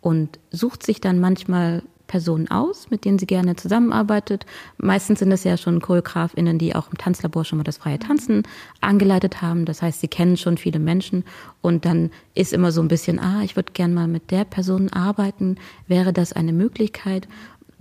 und 0.01 0.39
sucht 0.51 0.83
sich 0.83 1.01
dann 1.01 1.19
manchmal 1.19 1.83
Personen 2.13 2.47
aus, 2.51 2.91
mit 2.91 3.05
denen 3.05 3.17
sie 3.17 3.25
gerne 3.25 3.55
zusammenarbeitet. 3.55 4.45
Meistens 4.77 5.17
sind 5.17 5.31
es 5.31 5.43
ja 5.43 5.57
schon 5.57 5.81
ChoreografInnen, 5.81 6.59
die 6.59 6.75
auch 6.75 6.91
im 6.91 6.97
Tanzlabor 6.99 7.43
schon 7.43 7.57
mal 7.57 7.63
das 7.63 7.77
freie 7.77 7.97
Tanzen 7.97 8.43
angeleitet 8.81 9.41
haben. 9.41 9.65
Das 9.65 9.81
heißt, 9.81 9.99
sie 9.99 10.07
kennen 10.07 10.37
schon 10.37 10.59
viele 10.59 10.77
Menschen 10.77 11.23
und 11.61 11.85
dann 11.85 12.11
ist 12.35 12.53
immer 12.53 12.71
so 12.71 12.81
ein 12.81 12.87
bisschen, 12.87 13.17
ah, 13.17 13.41
ich 13.41 13.55
würde 13.55 13.73
gerne 13.73 13.95
mal 13.95 14.07
mit 14.07 14.29
der 14.29 14.45
Person 14.45 14.93
arbeiten. 14.93 15.55
Wäre 15.87 16.13
das 16.13 16.33
eine 16.33 16.53
Möglichkeit? 16.53 17.27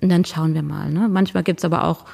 Und 0.01 0.09
dann 0.09 0.25
schauen 0.25 0.55
wir 0.55 0.63
mal. 0.63 0.91
Ne? 0.91 1.11
Manchmal 1.11 1.43
gibt's 1.43 1.67
aber 1.67 1.85
auch 1.85 2.07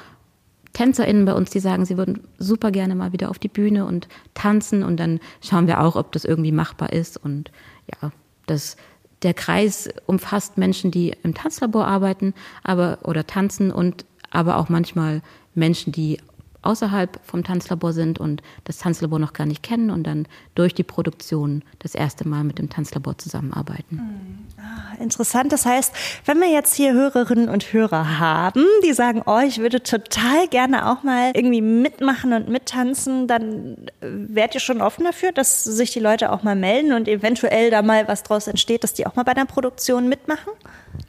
TänzerInnen 0.73 1.23
bei 1.23 1.33
uns, 1.33 1.51
die 1.51 1.61
sagen, 1.61 1.85
sie 1.85 1.95
würden 1.95 2.27
super 2.37 2.71
gerne 2.71 2.95
mal 2.95 3.13
wieder 3.13 3.29
auf 3.29 3.39
die 3.39 3.47
Bühne 3.47 3.85
und 3.85 4.09
tanzen 4.33 4.83
und 4.83 4.99
dann 4.99 5.21
schauen 5.41 5.67
wir 5.67 5.79
auch, 5.79 5.95
ob 5.95 6.11
das 6.11 6.25
irgendwie 6.25 6.51
machbar 6.51 6.91
ist 6.91 7.15
und 7.15 7.49
ja, 7.93 8.11
das, 8.45 8.75
der 9.23 9.33
Kreis 9.33 9.89
umfasst 10.05 10.57
Menschen, 10.57 10.91
die 10.91 11.13
im 11.23 11.33
Tanzlabor 11.33 11.85
arbeiten, 11.85 12.33
aber, 12.63 12.99
oder 13.03 13.27
tanzen 13.27 13.71
und 13.71 14.05
aber 14.29 14.57
auch 14.57 14.69
manchmal 14.69 15.21
Menschen, 15.55 15.91
die 15.91 16.19
außerhalb 16.61 17.19
vom 17.23 17.43
Tanzlabor 17.43 17.93
sind 17.93 18.19
und 18.19 18.41
das 18.65 18.77
Tanzlabor 18.79 19.19
noch 19.19 19.33
gar 19.33 19.45
nicht 19.45 19.63
kennen 19.63 19.89
und 19.89 20.03
dann 20.03 20.27
durch 20.55 20.73
die 20.73 20.83
Produktion 20.83 21.63
das 21.79 21.95
erste 21.95 22.27
Mal 22.27 22.43
mit 22.43 22.59
dem 22.59 22.69
Tanzlabor 22.69 23.17
zusammenarbeiten. 23.17 23.99
Hm. 23.99 24.39
Ah, 24.57 25.01
interessant. 25.01 25.53
Das 25.53 25.65
heißt, 25.65 25.93
wenn 26.25 26.39
wir 26.39 26.51
jetzt 26.51 26.75
hier 26.75 26.93
Hörerinnen 26.93 27.47
und 27.47 27.71
Hörer 27.71 28.19
haben, 28.19 28.65
die 28.83 28.93
sagen, 28.93 29.21
oh, 29.25 29.39
ich 29.39 29.59
würde 29.59 29.81
total 29.81 30.47
gerne 30.49 30.91
auch 30.91 31.03
mal 31.03 31.31
irgendwie 31.33 31.61
mitmachen 31.61 32.33
und 32.33 32.49
mittanzen, 32.49 33.27
dann 33.27 33.77
äh, 34.01 34.07
wärt 34.09 34.55
ihr 34.55 34.59
schon 34.59 34.81
offen 34.81 35.05
dafür, 35.05 35.31
dass 35.31 35.63
sich 35.63 35.91
die 35.91 35.99
Leute 35.99 36.31
auch 36.31 36.43
mal 36.43 36.55
melden 36.55 36.91
und 36.91 37.07
eventuell 37.07 37.71
da 37.71 37.81
mal 37.81 38.07
was 38.07 38.23
draus 38.23 38.47
entsteht, 38.47 38.83
dass 38.83 38.93
die 38.93 39.07
auch 39.07 39.15
mal 39.15 39.23
bei 39.23 39.33
der 39.33 39.45
Produktion 39.45 40.09
mitmachen? 40.09 40.51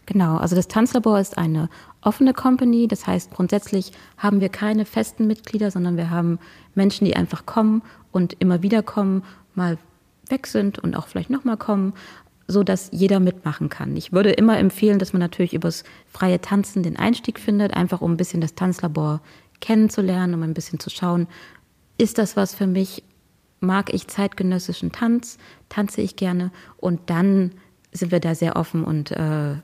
Genau, 0.06 0.36
also 0.36 0.54
das 0.54 0.68
Tanzlabor 0.68 1.18
ist 1.18 1.38
eine 1.38 1.68
offene 2.02 2.32
Company. 2.34 2.88
Das 2.88 3.06
heißt, 3.06 3.32
grundsätzlich 3.32 3.92
haben 4.16 4.40
wir 4.40 4.48
keine 4.48 4.84
festen 4.84 5.26
Mitglieder, 5.26 5.70
sondern 5.70 5.96
wir 5.96 6.10
haben 6.10 6.38
Menschen, 6.74 7.04
die 7.04 7.16
einfach 7.16 7.46
kommen 7.46 7.82
und 8.12 8.34
immer 8.38 8.62
wieder 8.62 8.82
kommen, 8.82 9.22
mal 9.54 9.78
weg 10.28 10.46
sind 10.46 10.78
und 10.78 10.96
auch 10.96 11.08
vielleicht 11.08 11.30
nochmal 11.30 11.56
kommen, 11.56 11.94
so 12.46 12.62
dass 12.62 12.90
jeder 12.92 13.20
mitmachen 13.20 13.68
kann. 13.68 13.96
Ich 13.96 14.12
würde 14.12 14.30
immer 14.30 14.58
empfehlen, 14.58 14.98
dass 14.98 15.12
man 15.12 15.20
natürlich 15.20 15.54
übers 15.54 15.84
freie 16.08 16.40
Tanzen 16.40 16.82
den 16.82 16.96
Einstieg 16.96 17.38
findet, 17.38 17.74
einfach 17.74 18.00
um 18.00 18.12
ein 18.12 18.16
bisschen 18.16 18.40
das 18.40 18.54
Tanzlabor 18.54 19.20
kennenzulernen, 19.60 20.34
um 20.34 20.42
ein 20.42 20.54
bisschen 20.54 20.80
zu 20.80 20.90
schauen, 20.90 21.28
ist 21.98 22.18
das 22.18 22.36
was 22.36 22.54
für 22.54 22.66
mich? 22.66 23.04
Mag 23.60 23.92
ich 23.92 24.08
zeitgenössischen 24.08 24.90
Tanz? 24.90 25.36
Tanze 25.68 26.00
ich 26.00 26.16
gerne? 26.16 26.50
Und 26.78 27.10
dann 27.10 27.52
sind 27.92 28.10
wir 28.10 28.20
da 28.20 28.34
sehr 28.34 28.56
offen 28.56 28.84
und 28.84 29.10
äh, 29.10 29.56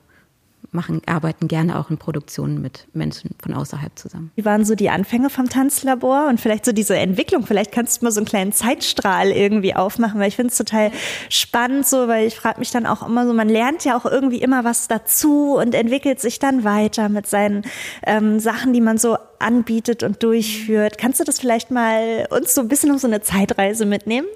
machen, 0.71 1.01
arbeiten 1.05 1.47
gerne 1.47 1.79
auch 1.79 1.89
in 1.89 1.97
Produktionen 1.97 2.61
mit 2.61 2.87
Menschen 2.93 3.31
von 3.41 3.53
außerhalb 3.53 3.97
zusammen. 3.97 4.31
Wie 4.35 4.45
waren 4.45 4.65
so 4.65 4.75
die 4.75 4.89
Anfänge 4.89 5.29
vom 5.29 5.49
Tanzlabor 5.49 6.27
und 6.27 6.39
vielleicht 6.39 6.65
so 6.65 6.71
diese 6.71 6.95
Entwicklung? 6.97 7.45
Vielleicht 7.45 7.71
kannst 7.71 8.01
du 8.01 8.05
mal 8.05 8.11
so 8.11 8.19
einen 8.19 8.27
kleinen 8.27 8.51
Zeitstrahl 8.51 9.31
irgendwie 9.31 9.75
aufmachen, 9.75 10.19
weil 10.19 10.27
ich 10.27 10.35
finde 10.35 10.51
es 10.51 10.57
total 10.57 10.91
spannend 11.29 11.87
so, 11.87 12.07
weil 12.07 12.27
ich 12.27 12.35
frage 12.35 12.59
mich 12.59 12.71
dann 12.71 12.85
auch 12.85 13.05
immer 13.05 13.25
so, 13.25 13.33
man 13.33 13.49
lernt 13.49 13.85
ja 13.85 13.97
auch 13.97 14.05
irgendwie 14.05 14.41
immer 14.41 14.63
was 14.63 14.87
dazu 14.87 15.55
und 15.55 15.75
entwickelt 15.75 16.19
sich 16.19 16.39
dann 16.39 16.63
weiter 16.63 17.09
mit 17.09 17.27
seinen 17.27 17.63
ähm, 18.05 18.39
Sachen, 18.39 18.73
die 18.73 18.81
man 18.81 18.97
so 18.97 19.17
anbietet 19.39 20.03
und 20.03 20.23
durchführt. 20.23 20.97
Kannst 20.97 21.19
du 21.19 21.23
das 21.23 21.39
vielleicht 21.39 21.71
mal 21.71 22.27
uns 22.29 22.53
so 22.53 22.61
ein 22.61 22.67
bisschen 22.67 22.91
auf 22.91 22.99
so 22.99 23.07
eine 23.07 23.21
Zeitreise 23.21 23.85
mitnehmen? 23.85 24.27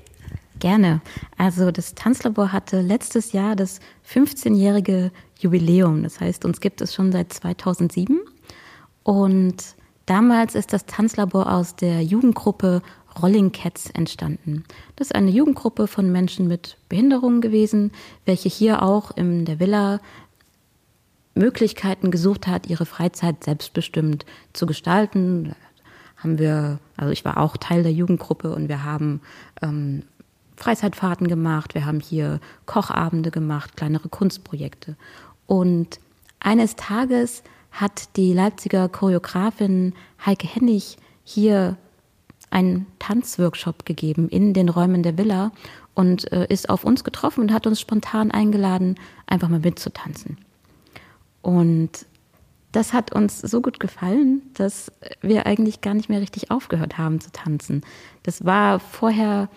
Gerne. 0.61 1.01
Also 1.39 1.71
das 1.71 1.95
Tanzlabor 1.95 2.53
hatte 2.53 2.81
letztes 2.81 3.31
Jahr 3.31 3.55
das 3.55 3.79
15-jährige 4.07 5.11
Jubiläum. 5.39 6.03
Das 6.03 6.19
heißt, 6.19 6.45
uns 6.45 6.61
gibt 6.61 6.81
es 6.81 6.93
schon 6.93 7.11
seit 7.11 7.33
2007. 7.33 8.19
Und 9.01 9.55
damals 10.05 10.53
ist 10.53 10.71
das 10.71 10.85
Tanzlabor 10.85 11.51
aus 11.51 11.75
der 11.75 12.03
Jugendgruppe 12.03 12.83
Rolling 13.19 13.51
Cats 13.51 13.89
entstanden. 13.89 14.63
Das 14.97 15.07
ist 15.07 15.15
eine 15.15 15.31
Jugendgruppe 15.31 15.87
von 15.87 16.11
Menschen 16.11 16.47
mit 16.47 16.77
Behinderungen 16.89 17.41
gewesen, 17.41 17.91
welche 18.25 18.47
hier 18.47 18.83
auch 18.83 19.17
in 19.17 19.45
der 19.45 19.59
Villa 19.59 19.99
Möglichkeiten 21.33 22.11
gesucht 22.11 22.45
hat, 22.45 22.67
ihre 22.67 22.85
Freizeit 22.85 23.43
selbstbestimmt 23.43 24.27
zu 24.53 24.67
gestalten. 24.67 25.55
Haben 26.17 26.37
wir, 26.37 26.79
also 26.97 27.11
ich 27.11 27.25
war 27.25 27.37
auch 27.37 27.57
Teil 27.57 27.81
der 27.81 27.91
Jugendgruppe 27.91 28.53
und 28.53 28.69
wir 28.69 28.83
haben 28.83 29.21
ähm, 29.63 30.03
Freizeitfahrten 30.61 31.27
gemacht, 31.27 31.73
wir 31.73 31.85
haben 31.85 31.99
hier 31.99 32.39
Kochabende 32.65 33.31
gemacht, 33.31 33.75
kleinere 33.75 34.09
Kunstprojekte. 34.09 34.95
Und 35.47 35.99
eines 36.39 36.75
Tages 36.75 37.43
hat 37.71 38.15
die 38.15 38.33
Leipziger 38.33 38.87
Choreografin 38.87 39.93
Heike 40.25 40.47
Hennig 40.47 40.97
hier 41.23 41.77
einen 42.51 42.85
Tanzworkshop 42.99 43.85
gegeben 43.85 44.29
in 44.29 44.53
den 44.53 44.69
Räumen 44.69 45.03
der 45.03 45.17
Villa 45.17 45.51
und 45.95 46.31
äh, 46.31 46.45
ist 46.49 46.69
auf 46.69 46.83
uns 46.83 47.03
getroffen 47.03 47.41
und 47.41 47.53
hat 47.53 47.65
uns 47.65 47.79
spontan 47.79 48.29
eingeladen, 48.29 48.95
einfach 49.25 49.49
mal 49.49 49.59
mitzutanzen. 49.59 50.37
Und 51.41 52.05
das 52.71 52.93
hat 52.93 53.13
uns 53.13 53.39
so 53.39 53.61
gut 53.61 53.79
gefallen, 53.79 54.41
dass 54.53 54.91
wir 55.21 55.45
eigentlich 55.45 55.81
gar 55.81 55.93
nicht 55.93 56.09
mehr 56.09 56.21
richtig 56.21 56.51
aufgehört 56.51 56.97
haben 56.97 57.19
zu 57.19 57.31
tanzen. 57.31 57.81
Das 58.23 58.45
war 58.45 58.79
vorher 58.79 59.49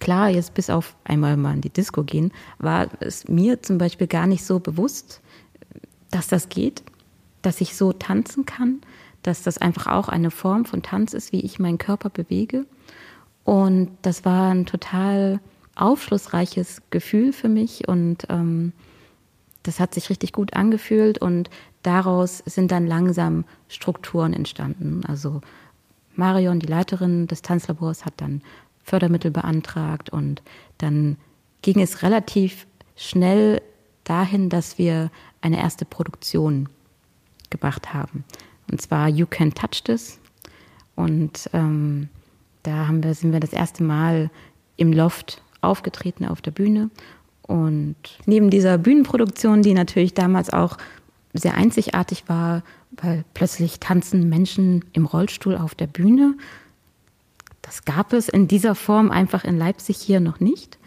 klar, 0.00 0.28
jetzt 0.28 0.54
bis 0.54 0.70
auf 0.70 0.96
einmal 1.04 1.36
mal 1.36 1.54
in 1.54 1.60
die 1.60 1.70
Disco 1.70 2.04
gehen, 2.04 2.32
war 2.58 2.88
es 3.00 3.28
mir 3.28 3.62
zum 3.62 3.78
Beispiel 3.78 4.06
gar 4.06 4.26
nicht 4.26 4.44
so 4.44 4.60
bewusst, 4.60 5.20
dass 6.10 6.28
das 6.28 6.48
geht, 6.48 6.82
dass 7.42 7.60
ich 7.60 7.76
so 7.76 7.92
tanzen 7.92 8.46
kann, 8.46 8.80
dass 9.22 9.42
das 9.42 9.58
einfach 9.58 9.86
auch 9.86 10.08
eine 10.08 10.30
Form 10.30 10.64
von 10.64 10.82
Tanz 10.82 11.14
ist, 11.14 11.32
wie 11.32 11.40
ich 11.40 11.58
meinen 11.58 11.78
Körper 11.78 12.10
bewege. 12.10 12.66
Und 13.44 13.90
das 14.02 14.24
war 14.24 14.52
ein 14.52 14.66
total 14.66 15.40
aufschlussreiches 15.76 16.82
Gefühl 16.90 17.32
für 17.32 17.48
mich 17.48 17.88
und 17.88 18.26
ähm, 18.28 18.72
das 19.64 19.80
hat 19.80 19.94
sich 19.94 20.10
richtig 20.10 20.32
gut 20.32 20.54
angefühlt 20.54 21.18
und 21.18 21.50
daraus 21.82 22.42
sind 22.46 22.70
dann 22.70 22.86
langsam 22.86 23.44
Strukturen 23.68 24.32
entstanden. 24.32 25.02
Also 25.06 25.40
Marion, 26.14 26.60
die 26.60 26.66
Leiterin 26.66 27.26
des 27.26 27.42
Tanzlabors, 27.42 28.04
hat 28.04 28.14
dann 28.18 28.42
Fördermittel 28.84 29.30
beantragt 29.30 30.10
und 30.10 30.42
dann 30.78 31.16
ging 31.62 31.80
es 31.80 32.02
relativ 32.02 32.66
schnell 32.96 33.60
dahin, 34.04 34.50
dass 34.50 34.78
wir 34.78 35.10
eine 35.40 35.58
erste 35.58 35.84
Produktion 35.84 36.68
gemacht 37.50 37.92
haben. 37.92 38.24
Und 38.70 38.80
zwar 38.80 39.08
You 39.08 39.26
Can 39.26 39.52
Touch 39.52 39.82
This. 39.84 40.18
Und 40.94 41.50
ähm, 41.52 42.08
da 42.62 42.86
haben 42.86 43.02
wir, 43.02 43.14
sind 43.14 43.32
wir 43.32 43.40
das 43.40 43.52
erste 43.52 43.82
Mal 43.82 44.30
im 44.76 44.92
Loft 44.92 45.42
aufgetreten 45.60 46.24
auf 46.24 46.40
der 46.40 46.50
Bühne. 46.50 46.90
Und 47.42 47.96
neben 48.26 48.50
dieser 48.50 48.78
Bühnenproduktion, 48.78 49.62
die 49.62 49.74
natürlich 49.74 50.14
damals 50.14 50.50
auch 50.50 50.78
sehr 51.32 51.54
einzigartig 51.54 52.24
war, 52.28 52.62
weil 52.92 53.24
plötzlich 53.34 53.80
tanzen 53.80 54.28
Menschen 54.28 54.84
im 54.92 55.04
Rollstuhl 55.04 55.56
auf 55.56 55.74
der 55.74 55.88
Bühne 55.88 56.34
das 57.64 57.84
gab 57.84 58.12
es 58.12 58.28
in 58.28 58.46
dieser 58.46 58.74
Form 58.74 59.10
einfach 59.10 59.44
in 59.44 59.56
Leipzig 59.56 59.96
hier 59.96 60.20
noch 60.20 60.38
nicht, 60.38 60.78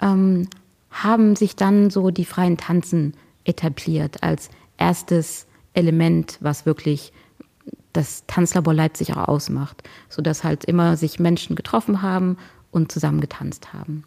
ähm, 0.00 0.48
haben 0.90 1.36
sich 1.36 1.56
dann 1.56 1.90
so 1.90 2.10
die 2.10 2.24
freien 2.24 2.56
Tanzen 2.56 3.14
etabliert 3.44 4.22
als 4.22 4.50
erstes 4.78 5.46
Element, 5.74 6.38
was 6.40 6.64
wirklich 6.64 7.12
das 7.92 8.24
Tanzlabor 8.26 8.72
Leipzig 8.72 9.12
auch 9.14 9.28
ausmacht, 9.28 9.82
sodass 10.08 10.44
halt 10.44 10.64
immer 10.64 10.96
sich 10.96 11.18
Menschen 11.18 11.54
getroffen 11.54 12.00
haben 12.00 12.38
und 12.70 12.90
zusammen 12.90 13.20
getanzt 13.20 13.74
haben. 13.74 14.04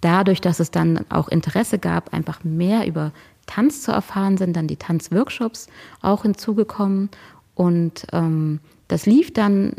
Dadurch, 0.00 0.40
dass 0.40 0.60
es 0.60 0.70
dann 0.70 1.04
auch 1.08 1.28
Interesse 1.28 1.78
gab, 1.78 2.12
einfach 2.12 2.44
mehr 2.44 2.86
über 2.86 3.12
Tanz 3.46 3.82
zu 3.82 3.90
erfahren, 3.90 4.36
sind 4.36 4.54
dann 4.56 4.68
die 4.68 4.76
Tanzworkshops 4.76 5.66
auch 6.02 6.22
hinzugekommen 6.22 7.10
und 7.54 8.06
ähm, 8.12 8.60
das 8.86 9.06
lief 9.06 9.32
dann 9.32 9.74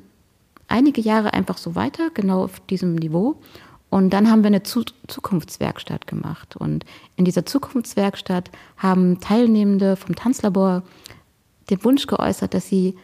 einige 0.68 1.02
Jahre 1.02 1.34
einfach 1.34 1.58
so 1.58 1.76
weiter, 1.76 2.10
genau 2.14 2.44
auf 2.44 2.60
diesem 2.62 2.96
Niveau. 2.96 3.42
Und 3.90 4.12
dann 4.12 4.30
haben 4.30 4.44
wir 4.44 4.48
eine 4.48 4.64
Zukunftswerkstatt 4.64 6.08
gemacht. 6.08 6.56
Und 6.56 6.86
in 7.16 7.26
dieser 7.26 7.46
Zukunftswerkstatt 7.46 8.52
haben 8.78 9.20
Teilnehmende 9.20 9.96
vom 9.96 10.16
Tanzlabor 10.16 10.84
den 11.70 11.84
Wunsch 11.84 12.08
geäußert, 12.08 12.54
dass 12.54 12.68
sie 12.68 12.96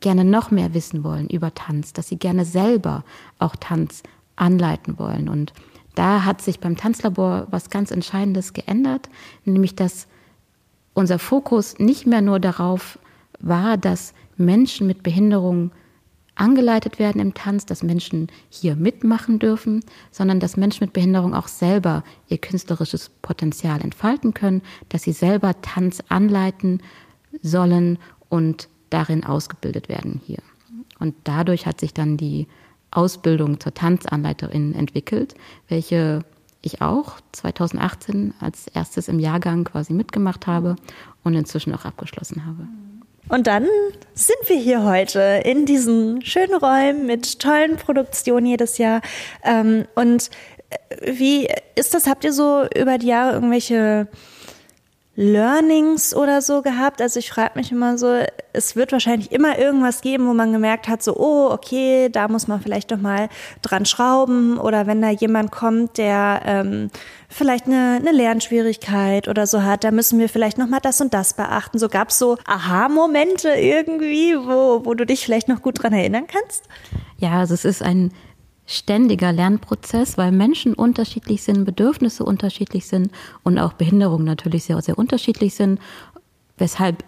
gerne 0.00 0.24
noch 0.24 0.50
mehr 0.50 0.74
wissen 0.74 1.04
wollen 1.04 1.28
über 1.28 1.54
Tanz, 1.54 1.92
dass 1.92 2.08
sie 2.08 2.18
gerne 2.18 2.44
selber 2.44 3.04
auch 3.38 3.56
Tanz 3.56 4.02
anleiten 4.36 4.98
wollen. 4.98 5.28
Und 5.28 5.52
da 5.94 6.24
hat 6.24 6.42
sich 6.42 6.60
beim 6.60 6.76
Tanzlabor 6.76 7.46
was 7.50 7.70
ganz 7.70 7.90
Entscheidendes 7.90 8.52
geändert, 8.52 9.08
nämlich 9.44 9.74
dass 9.74 10.06
unser 10.94 11.18
Fokus 11.18 11.78
nicht 11.78 12.06
mehr 12.06 12.20
nur 12.20 12.38
darauf 12.38 12.98
war, 13.40 13.76
dass 13.76 14.14
Menschen 14.36 14.86
mit 14.86 15.02
Behinderung 15.02 15.72
angeleitet 16.36 16.98
werden 16.98 17.20
im 17.20 17.34
Tanz, 17.34 17.66
dass 17.66 17.82
Menschen 17.82 18.28
hier 18.48 18.76
mitmachen 18.76 19.38
dürfen, 19.38 19.84
sondern 20.10 20.38
dass 20.38 20.56
Menschen 20.56 20.84
mit 20.84 20.92
Behinderung 20.92 21.34
auch 21.34 21.48
selber 21.48 22.04
ihr 22.28 22.38
künstlerisches 22.38 23.10
Potenzial 23.22 23.80
entfalten 23.80 24.34
können, 24.34 24.62
dass 24.88 25.02
sie 25.02 25.12
selber 25.12 25.60
Tanz 25.62 26.02
anleiten 26.08 26.80
sollen 27.42 27.98
und 28.28 28.68
darin 28.90 29.24
ausgebildet 29.24 29.88
werden 29.88 30.20
hier. 30.24 30.42
Und 30.98 31.14
dadurch 31.24 31.66
hat 31.66 31.80
sich 31.80 31.92
dann 31.92 32.16
die 32.16 32.46
Ausbildung 32.90 33.60
zur 33.60 33.74
Tanzanleiterin 33.74 34.74
entwickelt, 34.74 35.34
welche 35.68 36.24
ich 36.62 36.82
auch 36.82 37.20
2018 37.32 38.34
als 38.40 38.66
erstes 38.68 39.08
im 39.08 39.18
Jahrgang 39.18 39.64
quasi 39.64 39.92
mitgemacht 39.92 40.46
habe 40.46 40.76
und 41.22 41.34
inzwischen 41.34 41.74
auch 41.74 41.84
abgeschlossen 41.84 42.46
habe. 42.46 42.66
Und 43.28 43.46
dann 43.46 43.66
sind 44.14 44.38
wir 44.46 44.56
hier 44.56 44.84
heute 44.84 45.42
in 45.44 45.66
diesen 45.66 46.24
schönen 46.24 46.54
Räumen 46.54 47.06
mit 47.06 47.40
tollen 47.40 47.76
Produktionen 47.76 48.46
jedes 48.46 48.78
Jahr. 48.78 49.00
Ähm, 49.42 49.86
und 49.94 50.30
äh, 50.70 51.12
wie 51.12 51.48
ist 51.74 51.94
das? 51.94 52.06
Habt 52.06 52.24
ihr 52.24 52.32
so 52.32 52.66
über 52.76 52.98
die 52.98 53.08
Jahre 53.08 53.34
irgendwelche 53.34 54.08
Learnings 55.16 56.14
oder 56.14 56.42
so 56.42 56.60
gehabt? 56.60 57.00
Also 57.00 57.18
ich 57.18 57.30
frage 57.30 57.52
mich 57.54 57.72
immer 57.72 57.96
so, 57.96 58.22
es 58.52 58.76
wird 58.76 58.92
wahrscheinlich 58.92 59.32
immer 59.32 59.58
irgendwas 59.58 60.02
geben, 60.02 60.28
wo 60.28 60.34
man 60.34 60.52
gemerkt 60.52 60.88
hat, 60.88 61.02
so, 61.02 61.16
oh, 61.16 61.50
okay, 61.50 62.10
da 62.10 62.28
muss 62.28 62.48
man 62.48 62.60
vielleicht 62.60 62.90
doch 62.90 62.98
mal 62.98 63.28
dran 63.62 63.86
schrauben. 63.86 64.58
Oder 64.58 64.86
wenn 64.86 65.00
da 65.00 65.10
jemand 65.10 65.52
kommt, 65.52 65.96
der 65.96 66.42
ähm, 66.44 66.90
vielleicht 67.28 67.66
eine, 67.66 67.96
eine 68.00 68.12
Lernschwierigkeit 68.12 69.26
oder 69.26 69.46
so 69.46 69.62
hat, 69.62 69.84
da 69.84 69.90
müssen 69.90 70.18
wir 70.18 70.28
vielleicht 70.28 70.58
noch 70.58 70.68
mal 70.68 70.80
das 70.80 71.00
und 71.00 71.14
das 71.14 71.34
beachten. 71.34 71.78
So 71.78 71.88
gab 71.88 72.10
es 72.10 72.18
so 72.18 72.36
Aha-Momente 72.46 73.48
irgendwie, 73.48 74.36
wo, 74.36 74.84
wo 74.84 74.94
du 74.94 75.06
dich 75.06 75.24
vielleicht 75.24 75.48
noch 75.48 75.62
gut 75.62 75.82
dran 75.82 75.94
erinnern 75.94 76.26
kannst? 76.26 76.64
Ja, 77.18 77.38
also 77.38 77.54
es 77.54 77.64
ist 77.64 77.82
ein 77.82 78.12
ständiger 78.66 79.32
Lernprozess, 79.32 80.18
weil 80.18 80.32
Menschen 80.32 80.74
unterschiedlich 80.74 81.42
sind, 81.42 81.64
Bedürfnisse 81.64 82.24
unterschiedlich 82.24 82.86
sind 82.86 83.10
und 83.42 83.58
auch 83.58 83.72
Behinderungen 83.74 84.24
natürlich 84.24 84.64
sehr, 84.64 84.80
sehr 84.82 84.98
unterschiedlich 84.98 85.54
sind, 85.54 85.80
weshalb 86.58 87.04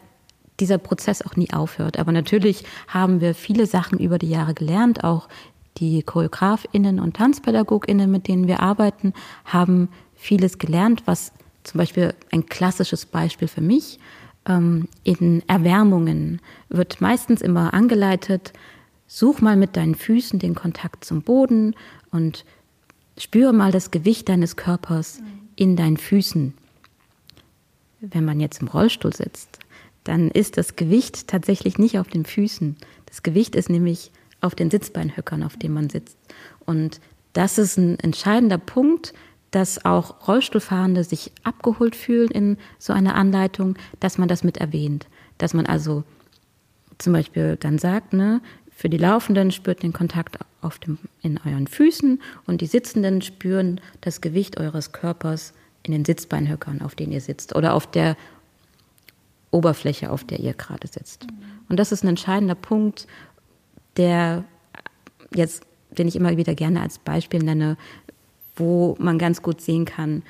dieser 0.60 0.78
Prozess 0.78 1.22
auch 1.22 1.36
nie 1.36 1.52
aufhört. 1.52 1.98
Aber 1.98 2.12
natürlich 2.12 2.64
haben 2.86 3.20
wir 3.20 3.34
viele 3.34 3.66
Sachen 3.66 3.98
über 3.98 4.18
die 4.18 4.30
Jahre 4.30 4.54
gelernt, 4.54 5.04
auch 5.04 5.28
die 5.76 6.02
Choreografinnen 6.02 6.98
und 6.98 7.16
Tanzpädagoginnen, 7.16 8.10
mit 8.10 8.26
denen 8.26 8.48
wir 8.48 8.60
arbeiten, 8.60 9.12
haben 9.44 9.88
vieles 10.14 10.58
gelernt, 10.58 11.02
was 11.06 11.32
zum 11.62 11.78
Beispiel 11.78 12.14
ein 12.32 12.46
klassisches 12.46 13.06
Beispiel 13.06 13.46
für 13.46 13.60
mich 13.60 13.98
ähm, 14.48 14.88
in 15.04 15.42
Erwärmungen 15.46 16.40
wird 16.68 17.00
meistens 17.00 17.42
immer 17.42 17.74
angeleitet, 17.74 18.52
Such 19.10 19.40
mal 19.40 19.56
mit 19.56 19.76
deinen 19.76 19.94
Füßen 19.94 20.38
den 20.38 20.54
Kontakt 20.54 21.04
zum 21.04 21.22
Boden 21.22 21.74
und 22.10 22.44
spüre 23.16 23.54
mal 23.54 23.72
das 23.72 23.90
Gewicht 23.90 24.28
deines 24.28 24.54
Körpers 24.54 25.20
in 25.56 25.76
deinen 25.76 25.96
Füßen. 25.96 26.52
Wenn 28.00 28.24
man 28.24 28.38
jetzt 28.38 28.60
im 28.60 28.68
Rollstuhl 28.68 29.14
sitzt, 29.14 29.58
dann 30.04 30.30
ist 30.30 30.58
das 30.58 30.76
Gewicht 30.76 31.26
tatsächlich 31.26 31.78
nicht 31.78 31.98
auf 31.98 32.08
den 32.08 32.26
Füßen. 32.26 32.76
Das 33.06 33.22
Gewicht 33.22 33.56
ist 33.56 33.70
nämlich 33.70 34.12
auf 34.42 34.54
den 34.54 34.70
Sitzbeinhöckern, 34.70 35.42
auf 35.42 35.56
denen 35.56 35.74
man 35.74 35.90
sitzt. 35.90 36.18
Und 36.64 37.00
das 37.32 37.58
ist 37.58 37.78
ein 37.78 37.98
entscheidender 37.98 38.58
Punkt, 38.58 39.14
dass 39.50 39.84
auch 39.86 40.28
Rollstuhlfahrende 40.28 41.02
sich 41.02 41.32
abgeholt 41.42 41.96
fühlen 41.96 42.30
in 42.30 42.58
so 42.78 42.92
einer 42.92 43.14
Anleitung, 43.14 43.76
dass 44.00 44.18
man 44.18 44.28
das 44.28 44.44
mit 44.44 44.58
erwähnt. 44.58 45.06
Dass 45.38 45.54
man 45.54 45.64
also 45.64 46.04
zum 46.98 47.14
Beispiel 47.14 47.56
dann 47.56 47.78
sagt, 47.78 48.12
ne, 48.12 48.40
für 48.78 48.88
die 48.88 48.96
Laufenden 48.96 49.50
spürt 49.50 49.82
den 49.82 49.92
Kontakt 49.92 50.38
auf 50.62 50.78
dem, 50.78 50.98
in 51.20 51.40
euren 51.44 51.66
Füßen 51.66 52.22
und 52.46 52.60
die 52.60 52.66
Sitzenden 52.66 53.22
spüren 53.22 53.80
das 54.02 54.20
Gewicht 54.20 54.56
eures 54.56 54.92
Körpers 54.92 55.52
in 55.82 55.90
den 55.90 56.04
Sitzbeinhöckern, 56.04 56.80
auf 56.82 56.94
denen 56.94 57.10
ihr 57.10 57.20
sitzt 57.20 57.56
oder 57.56 57.74
auf 57.74 57.90
der 57.90 58.16
Oberfläche, 59.50 60.12
auf 60.12 60.22
der 60.22 60.38
ihr 60.38 60.54
gerade 60.54 60.86
sitzt. 60.86 61.26
Und 61.68 61.80
das 61.80 61.90
ist 61.90 62.04
ein 62.04 62.08
entscheidender 62.10 62.54
Punkt, 62.54 63.08
der 63.96 64.44
jetzt, 65.34 65.64
den 65.90 66.06
ich 66.06 66.14
immer 66.14 66.36
wieder 66.36 66.54
gerne 66.54 66.80
als 66.80 67.00
Beispiel 67.00 67.42
nenne, 67.42 67.76
wo 68.54 68.94
man 69.00 69.18
ganz 69.18 69.42
gut 69.42 69.60
sehen 69.60 69.86
kann, 69.86 70.22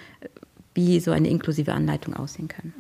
wie 0.72 1.00
so 1.00 1.10
eine 1.10 1.28
inklusive 1.28 1.74
Anleitung 1.74 2.14
aussehen 2.14 2.48
kann. 2.48 2.72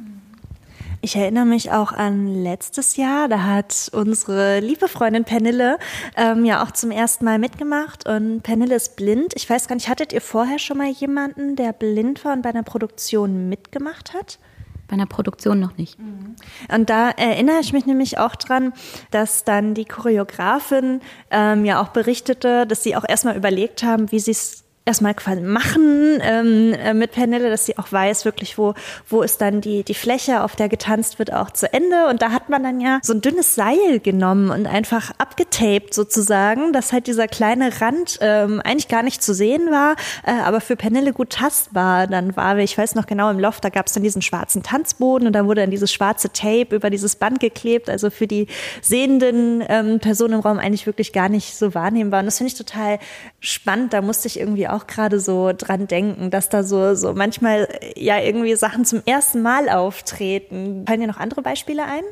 Ich 1.00 1.14
erinnere 1.14 1.46
mich 1.46 1.70
auch 1.70 1.92
an 1.92 2.26
letztes 2.26 2.96
Jahr, 2.96 3.28
da 3.28 3.44
hat 3.44 3.88
unsere 3.92 4.58
liebe 4.58 4.88
Freundin 4.88 5.24
Pernille 5.24 5.78
ähm, 6.16 6.44
ja 6.44 6.64
auch 6.64 6.72
zum 6.72 6.90
ersten 6.90 7.24
Mal 7.24 7.38
mitgemacht 7.38 8.08
und 8.08 8.42
Pernille 8.42 8.74
ist 8.74 8.96
blind. 8.96 9.32
Ich 9.36 9.48
weiß 9.48 9.68
gar 9.68 9.76
nicht, 9.76 9.88
hattet 9.88 10.12
ihr 10.12 10.20
vorher 10.20 10.58
schon 10.58 10.78
mal 10.78 10.90
jemanden, 10.90 11.54
der 11.54 11.72
blind 11.72 12.24
war 12.24 12.32
und 12.32 12.42
bei 12.42 12.48
einer 12.48 12.64
Produktion 12.64 13.48
mitgemacht 13.48 14.12
hat? 14.12 14.40
Bei 14.88 14.94
einer 14.94 15.06
Produktion 15.06 15.60
noch 15.60 15.76
nicht. 15.76 16.00
Mhm. 16.00 16.34
Und 16.74 16.90
da 16.90 17.10
erinnere 17.10 17.60
ich 17.60 17.72
mich 17.72 17.86
nämlich 17.86 18.18
auch 18.18 18.34
dran, 18.34 18.72
dass 19.12 19.44
dann 19.44 19.74
die 19.74 19.84
Choreografin 19.84 21.00
ähm, 21.30 21.64
ja 21.64 21.80
auch 21.80 21.88
berichtete, 21.88 22.66
dass 22.66 22.82
sie 22.82 22.96
auch 22.96 23.04
erstmal 23.06 23.36
überlegt 23.36 23.84
haben, 23.84 24.10
wie 24.10 24.18
sie 24.18 24.32
es 24.32 24.64
erstmal 24.88 25.14
quasi 25.14 25.42
machen 25.42 26.18
ähm, 26.22 26.72
äh, 26.72 26.94
mit 26.94 27.12
Pernille, 27.12 27.50
dass 27.50 27.66
sie 27.66 27.78
auch 27.78 27.92
weiß, 27.92 28.24
wirklich, 28.24 28.56
wo, 28.56 28.74
wo 29.06 29.22
ist 29.22 29.40
dann 29.40 29.60
die, 29.60 29.84
die 29.84 29.94
Fläche, 29.94 30.42
auf 30.42 30.56
der 30.56 30.68
getanzt 30.68 31.18
wird, 31.18 31.32
auch 31.32 31.50
zu 31.50 31.72
Ende. 31.72 32.06
Und 32.08 32.22
da 32.22 32.32
hat 32.32 32.48
man 32.48 32.62
dann 32.62 32.80
ja 32.80 32.98
so 33.02 33.12
ein 33.12 33.20
dünnes 33.20 33.54
Seil 33.54 34.00
genommen 34.02 34.50
und 34.50 34.66
einfach 34.66 35.10
abgetaped 35.18 35.92
sozusagen, 35.92 36.72
dass 36.72 36.92
halt 36.92 37.06
dieser 37.06 37.28
kleine 37.28 37.80
Rand 37.80 38.18
ähm, 38.22 38.62
eigentlich 38.64 38.88
gar 38.88 39.02
nicht 39.02 39.22
zu 39.22 39.34
sehen 39.34 39.70
war, 39.70 39.94
äh, 40.24 40.32
aber 40.42 40.60
für 40.60 40.74
Pernille 40.74 41.12
gut 41.12 41.30
tastbar 41.30 42.06
dann 42.06 42.34
war. 42.34 42.56
Ich 42.58 42.76
weiß 42.76 42.94
noch 42.94 43.06
genau, 43.06 43.30
im 43.30 43.38
Loft, 43.38 43.64
da 43.64 43.68
gab 43.68 43.86
es 43.86 43.92
dann 43.92 44.02
diesen 44.02 44.22
schwarzen 44.22 44.62
Tanzboden 44.62 45.26
und 45.26 45.34
da 45.34 45.44
wurde 45.44 45.60
dann 45.60 45.70
dieses 45.70 45.92
schwarze 45.92 46.32
Tape 46.32 46.74
über 46.74 46.88
dieses 46.88 47.16
Band 47.16 47.40
geklebt. 47.40 47.90
Also 47.90 48.08
für 48.08 48.26
die 48.26 48.46
sehenden 48.80 49.62
ähm, 49.68 50.00
Personen 50.00 50.34
im 50.34 50.40
Raum 50.40 50.58
eigentlich 50.58 50.86
wirklich 50.86 51.12
gar 51.12 51.28
nicht 51.28 51.56
so 51.56 51.74
wahrnehmbar. 51.74 52.20
Und 52.20 52.26
das 52.26 52.38
finde 52.38 52.52
ich 52.52 52.58
total 52.58 52.98
spannend. 53.40 53.92
Da 53.92 54.00
musste 54.00 54.28
ich 54.28 54.40
irgendwie 54.40 54.66
auch 54.66 54.77
auch 54.78 54.86
gerade 54.86 55.18
so 55.20 55.52
dran 55.56 55.86
denken, 55.86 56.30
dass 56.30 56.48
da 56.48 56.62
so, 56.62 56.94
so 56.94 57.12
manchmal 57.14 57.68
ja 57.96 58.20
irgendwie 58.20 58.54
Sachen 58.54 58.84
zum 58.84 59.02
ersten 59.04 59.42
Mal 59.42 59.68
auftreten. 59.68 60.84
Fallen 60.86 61.00
dir 61.00 61.06
noch 61.06 61.18
andere 61.18 61.42
Beispiele 61.42 61.84
ein? 61.84 62.02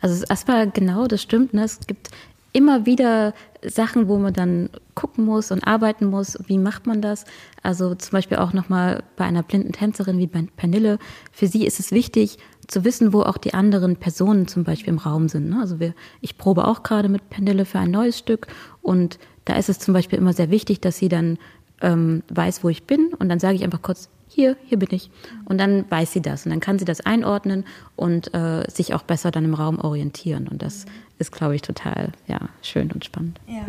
Also 0.00 0.24
erstmal 0.28 0.70
genau, 0.70 1.06
das 1.06 1.22
stimmt. 1.22 1.52
Ne? 1.52 1.64
Es 1.64 1.80
gibt 1.86 2.10
immer 2.52 2.86
wieder 2.86 3.34
Sachen, 3.62 4.08
wo 4.08 4.16
man 4.16 4.32
dann 4.32 4.70
gucken 4.94 5.26
muss 5.26 5.50
und 5.50 5.66
arbeiten 5.66 6.06
muss. 6.06 6.38
Wie 6.46 6.56
macht 6.56 6.86
man 6.86 7.02
das? 7.02 7.26
Also 7.62 7.94
zum 7.94 8.12
Beispiel 8.12 8.38
auch 8.38 8.54
nochmal 8.54 9.02
bei 9.16 9.26
einer 9.26 9.42
blinden 9.42 9.72
Tänzerin 9.72 10.18
wie 10.18 10.26
bei 10.26 10.46
Pernille. 10.56 10.98
Für 11.32 11.46
sie 11.46 11.66
ist 11.66 11.80
es 11.80 11.92
wichtig 11.92 12.38
zu 12.66 12.84
wissen, 12.84 13.12
wo 13.12 13.22
auch 13.22 13.36
die 13.36 13.52
anderen 13.52 13.96
Personen 13.96 14.48
zum 14.48 14.64
Beispiel 14.64 14.88
im 14.88 14.98
Raum 14.98 15.28
sind. 15.28 15.50
Ne? 15.50 15.58
Also 15.60 15.80
wir, 15.80 15.94
ich 16.22 16.38
probe 16.38 16.66
auch 16.66 16.82
gerade 16.82 17.08
mit 17.10 17.28
Pernille 17.28 17.66
für 17.66 17.78
ein 17.78 17.90
neues 17.90 18.18
Stück 18.18 18.46
und 18.80 19.18
da 19.44 19.54
ist 19.56 19.68
es 19.68 19.78
zum 19.78 19.94
Beispiel 19.94 20.18
immer 20.18 20.32
sehr 20.32 20.50
wichtig, 20.50 20.80
dass 20.80 20.98
sie 20.98 21.08
dann 21.08 21.38
ähm, 21.82 22.22
weiß, 22.28 22.64
wo 22.64 22.68
ich 22.68 22.84
bin 22.84 23.12
und 23.18 23.28
dann 23.28 23.38
sage 23.38 23.56
ich 23.56 23.64
einfach 23.64 23.82
kurz, 23.82 24.08
hier, 24.28 24.56
hier 24.66 24.78
bin 24.78 24.88
ich. 24.90 25.10
Und 25.44 25.58
dann 25.58 25.90
weiß 25.90 26.12
sie 26.12 26.20
das 26.20 26.44
und 26.44 26.50
dann 26.50 26.60
kann 26.60 26.78
sie 26.78 26.84
das 26.84 27.00
einordnen 27.00 27.64
und 27.94 28.34
äh, 28.34 28.68
sich 28.70 28.92
auch 28.92 29.02
besser 29.02 29.30
dann 29.30 29.44
im 29.44 29.54
Raum 29.54 29.80
orientieren. 29.80 30.48
Und 30.48 30.62
das 30.62 30.84
ist, 31.18 31.32
glaube 31.32 31.54
ich, 31.54 31.62
total 31.62 32.12
ja, 32.26 32.40
schön 32.60 32.90
und 32.92 33.04
spannend. 33.04 33.40
Ja. 33.46 33.64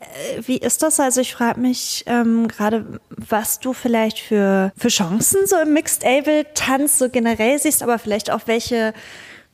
Äh, 0.00 0.42
wie 0.46 0.58
ist 0.58 0.82
das? 0.82 1.00
Also 1.00 1.20
ich 1.20 1.34
frage 1.34 1.60
mich 1.60 2.04
ähm, 2.06 2.46
gerade, 2.46 3.00
was 3.10 3.58
du 3.58 3.72
vielleicht 3.72 4.18
für, 4.18 4.72
für 4.76 4.88
Chancen 4.88 5.46
so 5.46 5.56
im 5.56 5.72
Mixed-Able-Tanz 5.72 6.98
so 6.98 7.08
generell 7.08 7.58
siehst, 7.58 7.82
aber 7.82 7.98
vielleicht 7.98 8.30
auch 8.30 8.42
welche 8.46 8.92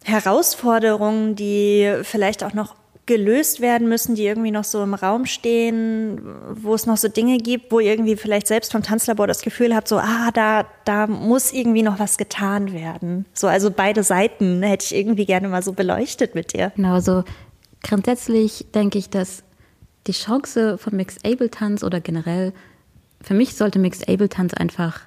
Herausforderungen, 0.05 1.37
die 1.37 2.01
vielleicht 2.03 2.43
auch 2.43 2.53
noch 2.53 2.75
gelöst 3.07 3.61
werden 3.61 3.89
müssen, 3.89 4.15
die 4.15 4.25
irgendwie 4.25 4.53
noch 4.53 4.65
so 4.65 4.83
im 4.83 4.95
Raum 4.95 5.27
stehen, 5.27 6.21
wo 6.55 6.75
es 6.75 6.87
noch 6.87 6.97
so 6.97 7.09
Dinge 7.09 7.39
gibt, 7.39 7.73
wo 7.73 7.81
ihr 7.81 7.91
irgendwie 7.91 8.17
vielleicht 8.17 8.47
selbst 8.47 8.71
vom 8.71 8.83
Tanzlabor 8.83 9.27
das 9.27 9.43
Gefühl 9.43 9.75
habt, 9.75 9.89
so, 9.89 9.99
ah, 9.99 10.31
da, 10.33 10.67
da 10.85 11.09
muss 11.09 11.53
irgendwie 11.53 11.83
noch 11.83 11.99
was 11.99 12.17
getan 12.17 12.73
werden. 12.73 13.27
So, 13.35 13.49
also 13.49 13.71
beide 13.73 14.05
Seiten 14.05 14.63
hätte 14.63 14.85
ich 14.85 14.95
irgendwie 14.95 15.27
gerne 15.27 15.49
mal 15.49 15.63
so 15.63 15.73
beleuchtet 15.73 16.37
mit 16.37 16.53
dir. 16.53 16.73
Genau, 16.77 17.01
so 17.01 17.25
grundsätzlich 17.83 18.67
denke 18.73 18.99
ich, 18.99 19.11
dass 19.11 19.43
die 20.07 20.13
Chance 20.13 20.79
von 20.79 20.97
Mixed 20.97 21.27
Able 21.27 21.51
Tanz 21.51 21.83
oder 21.83 22.01
generell, 22.01 22.53
für 23.21 23.35
mich 23.35 23.57
sollte 23.57 23.81
Mixed 23.81 24.09
Able 24.09 24.29
Tanz 24.29 24.55
einfach 24.55 25.01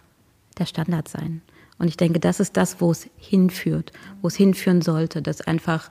der 0.57 0.65
Standard 0.65 1.07
sein. 1.07 1.41
Und 1.77 1.87
ich 1.87 1.97
denke, 1.97 2.19
das 2.19 2.39
ist 2.39 2.57
das, 2.57 2.79
wo 2.79 2.91
es 2.91 3.07
hinführt, 3.17 3.91
wo 4.21 4.27
es 4.27 4.35
hinführen 4.35 4.81
sollte, 4.81 5.21
dass 5.21 5.41
einfach 5.41 5.89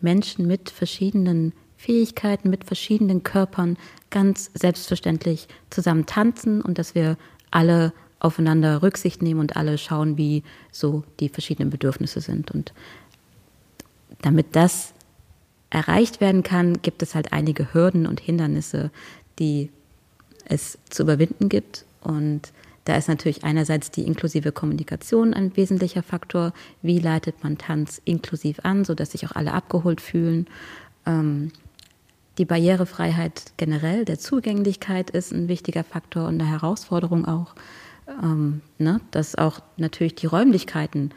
Menschen 0.00 0.46
mit 0.46 0.70
verschiedenen 0.70 1.52
Fähigkeiten, 1.76 2.50
mit 2.50 2.64
verschiedenen 2.64 3.22
Körpern 3.22 3.76
ganz 4.10 4.50
selbstverständlich 4.54 5.48
zusammen 5.70 6.06
tanzen 6.06 6.62
und 6.62 6.78
dass 6.78 6.94
wir 6.94 7.16
alle 7.50 7.92
aufeinander 8.18 8.82
Rücksicht 8.82 9.22
nehmen 9.22 9.40
und 9.40 9.56
alle 9.56 9.78
schauen, 9.78 10.16
wie 10.16 10.42
so 10.72 11.04
die 11.20 11.28
verschiedenen 11.28 11.70
Bedürfnisse 11.70 12.20
sind. 12.20 12.50
Und 12.50 12.72
damit 14.22 14.56
das 14.56 14.94
erreicht 15.70 16.20
werden 16.20 16.42
kann, 16.42 16.80
gibt 16.80 17.02
es 17.02 17.14
halt 17.14 17.32
einige 17.32 17.74
Hürden 17.74 18.06
und 18.06 18.20
Hindernisse, 18.20 18.90
die 19.38 19.70
es 20.46 20.78
zu 20.88 21.02
überwinden 21.02 21.48
gibt. 21.48 21.84
Und 22.02 22.52
da 22.86 22.96
ist 22.96 23.08
natürlich 23.08 23.42
einerseits 23.42 23.90
die 23.90 24.06
inklusive 24.06 24.52
Kommunikation 24.52 25.34
ein 25.34 25.56
wesentlicher 25.56 26.04
Faktor. 26.04 26.52
Wie 26.82 27.00
leitet 27.00 27.42
man 27.42 27.58
Tanz 27.58 28.00
inklusiv 28.04 28.60
an, 28.62 28.84
sodass 28.84 29.10
sich 29.10 29.26
auch 29.26 29.32
alle 29.32 29.52
abgeholt 29.52 30.00
fühlen? 30.00 30.46
Ähm, 31.04 31.50
die 32.38 32.44
Barrierefreiheit 32.44 33.52
generell, 33.56 34.04
der 34.04 34.20
Zugänglichkeit 34.20 35.10
ist 35.10 35.32
ein 35.32 35.48
wichtiger 35.48 35.82
Faktor 35.82 36.28
und 36.28 36.40
eine 36.40 36.48
Herausforderung 36.48 37.24
auch, 37.24 37.56
ähm, 38.22 38.60
ne? 38.78 39.00
dass 39.10 39.34
auch 39.34 39.58
natürlich 39.76 40.14
die 40.14 40.26
Räumlichkeiten 40.26 41.10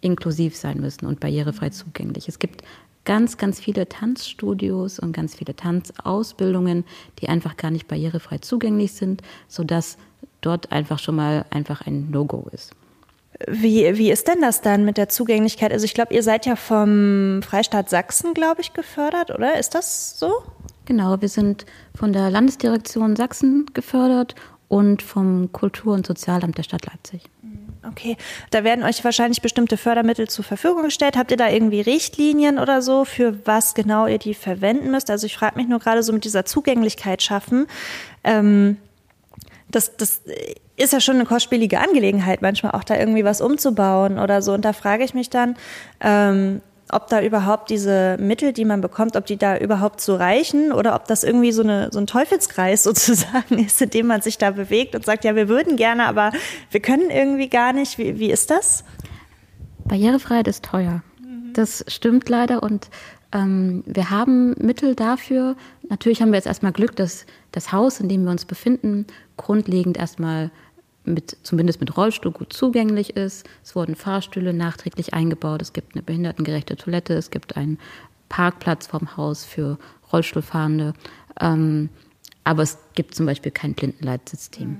inklusiv 0.00 0.56
sein 0.56 0.80
müssen 0.80 1.04
und 1.04 1.20
barrierefrei 1.20 1.68
zugänglich. 1.68 2.28
Es 2.28 2.38
gibt 2.38 2.62
ganz, 3.04 3.36
ganz 3.36 3.60
viele 3.60 3.90
Tanzstudios 3.90 4.98
und 4.98 5.12
ganz 5.12 5.34
viele 5.34 5.54
Tanzausbildungen, 5.54 6.84
die 7.18 7.28
einfach 7.28 7.58
gar 7.58 7.70
nicht 7.70 7.88
barrierefrei 7.88 8.38
zugänglich 8.38 8.92
sind, 8.92 9.20
sodass 9.48 9.98
dort 10.40 10.72
einfach 10.72 10.98
schon 10.98 11.16
mal 11.16 11.44
einfach 11.50 11.86
ein 11.86 12.10
No-Go 12.10 12.48
ist. 12.52 12.72
Wie, 13.48 13.96
wie 13.96 14.10
ist 14.10 14.28
denn 14.28 14.40
das 14.40 14.60
dann 14.60 14.84
mit 14.84 14.98
der 14.98 15.08
Zugänglichkeit? 15.08 15.72
Also 15.72 15.84
ich 15.84 15.94
glaube, 15.94 16.12
ihr 16.12 16.22
seid 16.22 16.44
ja 16.44 16.56
vom 16.56 17.40
Freistaat 17.42 17.88
Sachsen, 17.88 18.34
glaube 18.34 18.60
ich, 18.60 18.74
gefördert, 18.74 19.30
oder? 19.30 19.58
Ist 19.58 19.74
das 19.74 20.18
so? 20.18 20.30
Genau, 20.84 21.20
wir 21.20 21.28
sind 21.28 21.64
von 21.94 22.12
der 22.12 22.30
Landesdirektion 22.30 23.16
Sachsen 23.16 23.66
gefördert 23.72 24.34
und 24.68 25.02
vom 25.02 25.52
Kultur- 25.52 25.94
und 25.94 26.06
Sozialamt 26.06 26.58
der 26.58 26.64
Stadt 26.64 26.86
Leipzig. 26.86 27.22
Okay, 27.88 28.18
da 28.50 28.62
werden 28.62 28.84
euch 28.84 29.02
wahrscheinlich 29.04 29.40
bestimmte 29.40 29.78
Fördermittel 29.78 30.28
zur 30.28 30.44
Verfügung 30.44 30.82
gestellt. 30.82 31.16
Habt 31.16 31.30
ihr 31.30 31.38
da 31.38 31.48
irgendwie 31.48 31.80
Richtlinien 31.80 32.58
oder 32.58 32.82
so, 32.82 33.06
für 33.06 33.46
was 33.46 33.74
genau 33.74 34.06
ihr 34.06 34.18
die 34.18 34.34
verwenden 34.34 34.90
müsst? 34.90 35.10
Also 35.10 35.26
ich 35.26 35.36
frage 35.36 35.56
mich 35.56 35.66
nur 35.66 35.78
gerade 35.78 36.02
so 36.02 36.12
mit 36.12 36.24
dieser 36.24 36.44
Zugänglichkeit 36.44 37.22
schaffen. 37.22 37.66
Ähm, 38.22 38.76
das, 39.70 39.96
das 39.96 40.22
ist 40.76 40.92
ja 40.92 41.00
schon 41.00 41.16
eine 41.16 41.24
kostspielige 41.24 41.80
Angelegenheit, 41.80 42.42
manchmal 42.42 42.72
auch 42.72 42.84
da 42.84 42.96
irgendwie 42.96 43.24
was 43.24 43.40
umzubauen 43.40 44.18
oder 44.18 44.42
so. 44.42 44.52
Und 44.52 44.64
da 44.64 44.72
frage 44.72 45.04
ich 45.04 45.14
mich 45.14 45.30
dann, 45.30 45.56
ähm, 46.00 46.60
ob 46.92 47.08
da 47.08 47.22
überhaupt 47.22 47.70
diese 47.70 48.16
Mittel, 48.18 48.52
die 48.52 48.64
man 48.64 48.80
bekommt, 48.80 49.16
ob 49.16 49.26
die 49.26 49.36
da 49.36 49.56
überhaupt 49.56 50.00
so 50.00 50.16
reichen 50.16 50.72
oder 50.72 50.94
ob 50.94 51.06
das 51.06 51.24
irgendwie 51.24 51.52
so, 51.52 51.62
eine, 51.62 51.90
so 51.92 52.00
ein 52.00 52.06
Teufelskreis 52.06 52.82
sozusagen 52.84 53.58
ist, 53.58 53.80
in 53.80 53.90
dem 53.90 54.06
man 54.06 54.22
sich 54.22 54.38
da 54.38 54.50
bewegt 54.50 54.94
und 54.94 55.04
sagt, 55.04 55.24
ja, 55.24 55.36
wir 55.36 55.48
würden 55.48 55.76
gerne, 55.76 56.06
aber 56.06 56.32
wir 56.70 56.80
können 56.80 57.10
irgendwie 57.10 57.48
gar 57.48 57.72
nicht. 57.72 57.98
Wie, 57.98 58.18
wie 58.18 58.30
ist 58.30 58.50
das? 58.50 58.84
Barrierefreiheit 59.84 60.48
ist 60.48 60.64
teuer. 60.64 61.02
Mhm. 61.20 61.52
Das 61.52 61.84
stimmt 61.88 62.28
leider 62.28 62.62
und 62.62 62.88
ähm, 63.32 63.82
wir 63.86 64.10
haben 64.10 64.54
Mittel 64.58 64.94
dafür. 64.94 65.56
Natürlich 65.90 66.22
haben 66.22 66.30
wir 66.30 66.36
jetzt 66.36 66.46
erstmal 66.46 66.72
Glück, 66.72 66.96
dass 66.96 67.26
das 67.50 67.72
Haus, 67.72 68.00
in 68.00 68.08
dem 68.08 68.24
wir 68.24 68.30
uns 68.30 68.44
befinden, 68.44 69.06
grundlegend 69.36 69.98
erstmal 69.98 70.50
mit, 71.04 71.36
zumindest 71.42 71.80
mit 71.80 71.96
Rollstuhl 71.96 72.30
gut 72.30 72.52
zugänglich 72.52 73.16
ist. 73.16 73.46
Es 73.64 73.74
wurden 73.74 73.96
Fahrstühle 73.96 74.54
nachträglich 74.54 75.14
eingebaut. 75.14 75.60
Es 75.60 75.72
gibt 75.72 75.94
eine 75.94 76.02
behindertengerechte 76.02 76.76
Toilette. 76.76 77.14
Es 77.14 77.30
gibt 77.30 77.56
einen 77.56 77.78
Parkplatz 78.28 78.86
vorm 78.86 79.16
Haus 79.16 79.44
für 79.44 79.78
Rollstuhlfahrende. 80.12 80.94
Ähm, 81.40 81.88
aber 82.44 82.62
es 82.62 82.78
gibt 82.94 83.16
zum 83.16 83.26
Beispiel 83.26 83.50
kein 83.50 83.74
Blindenleitsystem. 83.74 84.78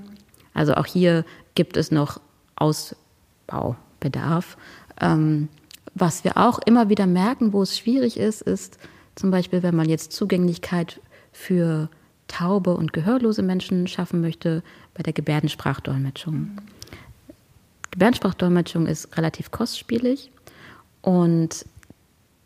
Also 0.55 0.75
auch 0.75 0.87
hier 0.87 1.25
gibt 1.57 1.77
es 1.77 1.91
noch 1.91 2.21
Ausbaubedarf. 2.55 4.57
Ähm, 5.01 5.49
was 5.95 6.23
wir 6.23 6.37
auch 6.37 6.61
immer 6.65 6.89
wieder 6.89 7.07
merken, 7.07 7.53
wo 7.53 7.63
es 7.63 7.77
schwierig 7.77 8.17
ist, 8.17 8.43
ist 8.43 8.79
zum 9.15 9.31
Beispiel, 9.31 9.63
wenn 9.63 9.77
man 9.77 9.89
jetzt 9.89 10.13
Zugänglichkeit 10.13 11.01
für 11.33 11.89
taube 12.29 12.75
und 12.75 12.93
gehörlose 12.93 13.43
Menschen 13.43 13.87
schaffen 13.87 14.21
möchte, 14.21 14.63
bei 14.95 15.03
der 15.03 15.13
Gebärdensprachdolmetschung. 15.13 16.59
Gebärdensprachdolmetschung 17.91 18.87
ist 18.87 19.17
relativ 19.17 19.51
kostspielig 19.51 20.31
und 21.03 21.67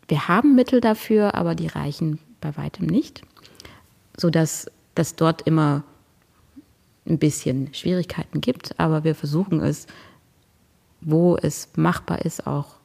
wir 0.07 0.27
haben 0.27 0.55
Mittel 0.55 0.81
dafür, 0.81 1.35
aber 1.35 1.55
die 1.55 1.67
reichen 1.67 2.19
bei 2.41 2.55
weitem 2.57 2.87
nicht, 2.87 3.21
sodass 4.17 4.69
es 4.95 5.15
dort 5.15 5.43
immer 5.43 5.83
ein 7.07 7.19
bisschen 7.19 7.73
Schwierigkeiten 7.73 8.41
gibt, 8.41 8.79
aber 8.79 9.03
wir 9.03 9.13
versuchen 9.13 9.61
es, 9.61 9.85
wo 11.01 11.37
es 11.37 11.69
machbar 11.75 12.25
ist, 12.25 12.47
auch 12.47 12.75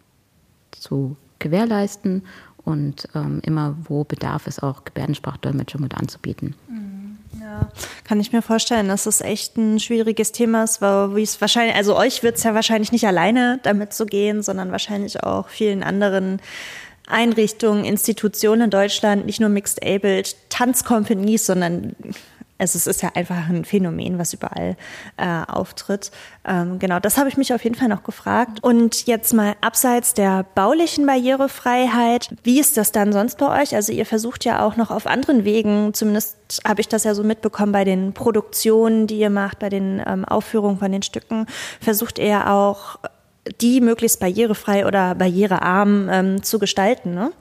zu 0.73 1.17
gewährleisten 1.39 2.23
und 2.65 3.09
ähm, 3.15 3.41
immer, 3.45 3.77
wo 3.85 4.05
Bedarf 4.05 4.47
ist, 4.47 4.63
auch 4.63 4.85
Gebärdensprachdolmetschung 4.85 5.81
mit 5.81 5.95
anzubieten. 5.95 6.55
Mhm. 6.69 7.19
Ja, 7.41 7.69
kann 8.05 8.19
ich 8.19 8.33
mir 8.33 8.43
vorstellen, 8.43 8.89
dass 8.89 9.07
es 9.07 9.21
echt 9.21 9.57
ein 9.57 9.79
schwieriges 9.79 10.33
Thema 10.33 10.65
ist, 10.65 10.83
weil 10.83 11.15
wie 11.15 11.23
es 11.23 11.41
wahrscheinlich, 11.41 11.77
also 11.77 11.97
euch 11.97 12.23
wird 12.23 12.37
es 12.37 12.43
ja 12.43 12.55
wahrscheinlich 12.55 12.91
nicht 12.91 13.07
alleine 13.07 13.61
damit 13.63 13.93
zu 13.93 14.05
gehen, 14.05 14.43
sondern 14.43 14.73
wahrscheinlich 14.73 15.23
auch 15.23 15.49
vielen 15.49 15.83
anderen 15.83 16.41
Einrichtungen, 17.07 17.85
Institutionen 17.85 18.63
in 18.63 18.71
Deutschland, 18.71 19.27
nicht 19.27 19.41
nur 19.41 19.49
Mixed 19.49 19.85
Abled 19.85 20.37
Tanzcompanies, 20.49 21.47
sondern 21.47 21.95
also 22.61 22.77
es 22.77 22.87
ist 22.87 23.03
ja 23.03 23.11
einfach 23.15 23.49
ein 23.49 23.65
Phänomen, 23.65 24.19
was 24.19 24.35
überall 24.35 24.77
äh, 25.17 25.43
auftritt. 25.49 26.11
Ähm, 26.45 26.79
genau, 26.79 27.01
das 27.01 27.17
habe 27.17 27.29
ich 27.29 27.37
mich 27.37 27.55
auf 27.55 27.65
jeden 27.65 27.75
Fall 27.75 27.89
noch 27.89 28.03
gefragt. 28.03 28.63
Und 28.63 29.07
jetzt 29.07 29.33
mal 29.33 29.55
abseits 29.61 30.15
der 30.15 30.45
baulichen 30.55 31.07
Barrierefreiheit, 31.07 32.29
wie 32.43 32.61
ist 32.61 32.77
das 32.77 32.93
dann 32.93 33.13
sonst 33.13 33.39
bei 33.39 33.63
euch? 33.63 33.75
Also 33.75 33.93
ihr 33.93 34.07
versucht 34.07 34.45
ja 34.45 34.65
auch 34.65 34.77
noch 34.77 34.91
auf 34.91 35.07
anderen 35.07 35.45
Wegen, 35.45 35.95
zumindest 35.95 36.37
habe 36.67 36.81
ich 36.81 36.89
das 36.89 37.05
ja 37.05 37.15
so 37.15 37.23
mitbekommen 37.23 37.73
bei 37.73 37.85
den 37.85 38.13
Produktionen, 38.13 39.07
die 39.07 39.19
ihr 39.19 39.31
macht, 39.31 39.59
bei 39.59 39.71
den 39.71 40.03
ähm, 40.07 40.25
Aufführungen 40.25 40.79
von 40.79 40.93
den 40.93 41.03
Stücken, 41.03 41.47
versucht 41.81 42.19
ihr 42.19 42.51
auch 42.51 42.99
die 43.61 43.81
möglichst 43.81 44.21
barrierefrei 44.21 44.87
oder 44.87 45.15
barrierearm 45.15 46.09
ähm, 46.11 46.43
zu 46.43 46.59
gestalten, 46.59 47.15
ne? 47.15 47.33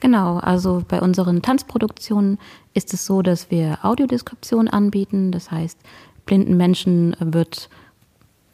Genau, 0.00 0.36
also 0.38 0.84
bei 0.86 1.00
unseren 1.00 1.42
Tanzproduktionen 1.42 2.38
ist 2.78 2.94
es 2.94 3.04
so, 3.04 3.22
dass 3.22 3.50
wir 3.50 3.80
Audiodeskription 3.82 4.68
anbieten. 4.68 5.32
Das 5.32 5.50
heißt, 5.50 5.76
blinden 6.26 6.56
Menschen 6.56 7.16
wird, 7.18 7.68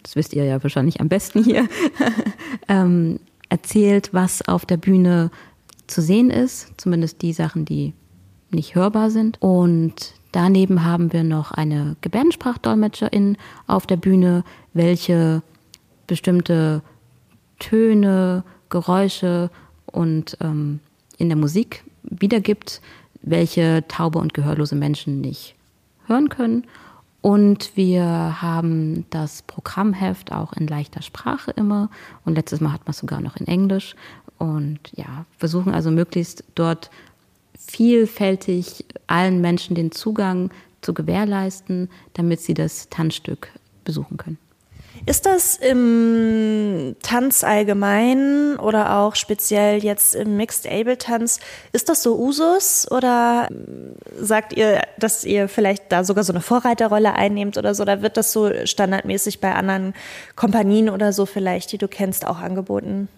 das 0.03 0.17
wisst 0.17 0.33
ihr 0.33 0.45
ja 0.45 0.63
wahrscheinlich 0.63 1.01
am 1.01 1.09
besten 1.09 1.45
hier, 1.45 1.69
ähm, 2.69 3.21
erzählt, 3.51 4.09
was 4.13 4.49
auf 4.49 4.65
der 4.65 4.79
Bühne 4.79 5.31
zu 5.87 6.01
sehen 6.01 6.31
ist, 6.31 6.73
zumindest 6.79 7.21
die 7.21 7.35
Sachen, 7.35 7.67
die 7.67 7.93
nicht 8.51 8.75
hörbar 8.75 9.11
sind. 9.11 9.41
Und 9.43 10.15
daneben 10.33 10.85
haben 10.85 11.13
wir 11.13 11.23
noch 11.23 11.53
eine 11.53 11.97
Gebärdensprachdolmetscherin 12.01 13.37
auf 13.67 13.87
der 13.87 13.99
Bühne, 13.99 14.43
welche 14.73 15.43
bestimmte 16.07 16.81
Töne, 17.59 18.43
Geräusche 18.71 19.51
und 19.87 20.39
ähm, 20.41 20.81
in 21.19 21.29
der 21.29 21.37
Musik 21.37 21.85
wiedergibt, 22.03 22.81
welche 23.25 23.85
taube 23.89 24.19
und 24.19 24.35
gehörlose 24.35 24.75
Menschen 24.75 25.21
nicht 25.21 25.55
hören 26.07 26.29
können. 26.29 26.65
Und 27.21 27.75
wir 27.75 28.43
haben 28.43 29.07
das 29.09 29.43
Programmheft 29.43 30.31
auch 30.31 30.53
in 30.53 30.67
leichter 30.67 31.01
Sprache 31.01 31.51
immer. 31.53 31.89
Und 32.25 32.35
letztes 32.35 32.61
Mal 32.61 32.73
hat 32.73 32.85
man 32.85 32.91
es 32.91 32.99
sogar 32.99 33.21
noch 33.21 33.37
in 33.37 33.47
Englisch. 33.47 33.97
Und 34.39 34.79
ja, 34.95 35.25
versuchen 35.39 35.73
also 35.73 35.91
möglichst 35.91 36.45
dort 36.55 36.91
vielfältig 37.57 38.85
allen 39.07 39.41
Menschen 39.41 39.75
den 39.75 39.91
Zugang 39.91 40.51
zu 40.83 40.93
gewährleisten, 40.93 41.89
damit 42.13 42.41
sie 42.41 42.53
das 42.53 42.91
Tanzstück 42.91 43.49
besuchen 43.85 44.19
können. 44.19 44.39
Ist 45.07 45.27
das 45.27 45.57
im 45.57 46.97
Tanz 47.03 47.45
allgemein 47.45 48.57
oder 48.57 48.97
auch 48.97 49.17
speziell 49.17 49.85
jetzt 49.85 50.15
im 50.15 50.39
Mixed 50.39 50.67
Able 50.67 50.97
Tanz, 50.97 51.41
ist 51.73 51.91
das 51.91 52.03
so 52.03 52.19
Usus 52.19 52.91
oder 52.91 53.49
sagt 54.19 54.55
ihr, 54.55 54.81
dass 54.99 55.25
ihr 55.25 55.49
vielleicht 55.49 55.93
da 55.93 56.05
sogar 56.05 56.25
so 56.25 56.33
eine 56.33 56.41
Vorreiterrolle 56.41 57.13
einnehmt 57.13 57.59
oder 57.59 57.75
so? 57.75 57.83
Oder 57.83 58.01
wird 58.01 58.17
das 58.17 58.33
so 58.33 58.51
standardmäßig 58.65 59.41
bei 59.41 59.55
anderen 59.55 59.93
Kompanien 60.37 60.89
oder 60.89 61.13
so 61.13 61.27
vielleicht, 61.27 61.73
die 61.73 61.79
du 61.79 61.87
kennst, 61.87 62.27
auch 62.27 62.39
angeboten? 62.39 63.09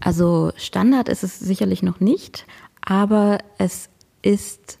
Also 0.00 0.52
Standard 0.56 1.10
ist 1.10 1.22
es 1.22 1.38
sicherlich 1.38 1.82
noch 1.82 2.00
nicht, 2.00 2.46
aber 2.80 3.38
es 3.58 3.90
ist 4.22 4.78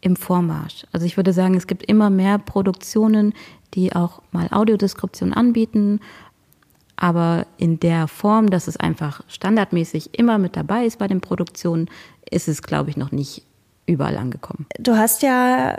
im 0.00 0.16
Vormarsch. 0.16 0.86
Also 0.92 1.06
ich 1.06 1.16
würde 1.16 1.32
sagen, 1.32 1.56
es 1.56 1.66
gibt 1.66 1.84
immer 1.84 2.10
mehr 2.10 2.38
Produktionen, 2.38 3.34
die 3.74 3.94
auch 3.94 4.22
mal 4.32 4.48
Audiodeskription 4.50 5.32
anbieten, 5.32 6.00
aber 6.96 7.46
in 7.56 7.78
der 7.78 8.08
Form, 8.08 8.50
dass 8.50 8.66
es 8.66 8.76
einfach 8.76 9.22
standardmäßig 9.28 10.18
immer 10.18 10.38
mit 10.38 10.56
dabei 10.56 10.84
ist 10.84 10.98
bei 10.98 11.06
den 11.06 11.20
Produktionen, 11.20 11.88
ist 12.28 12.48
es, 12.48 12.62
glaube 12.62 12.90
ich, 12.90 12.96
noch 12.96 13.12
nicht 13.12 13.44
überall 13.86 14.18
angekommen. 14.18 14.66
Du 14.78 14.96
hast 14.96 15.22
ja 15.22 15.78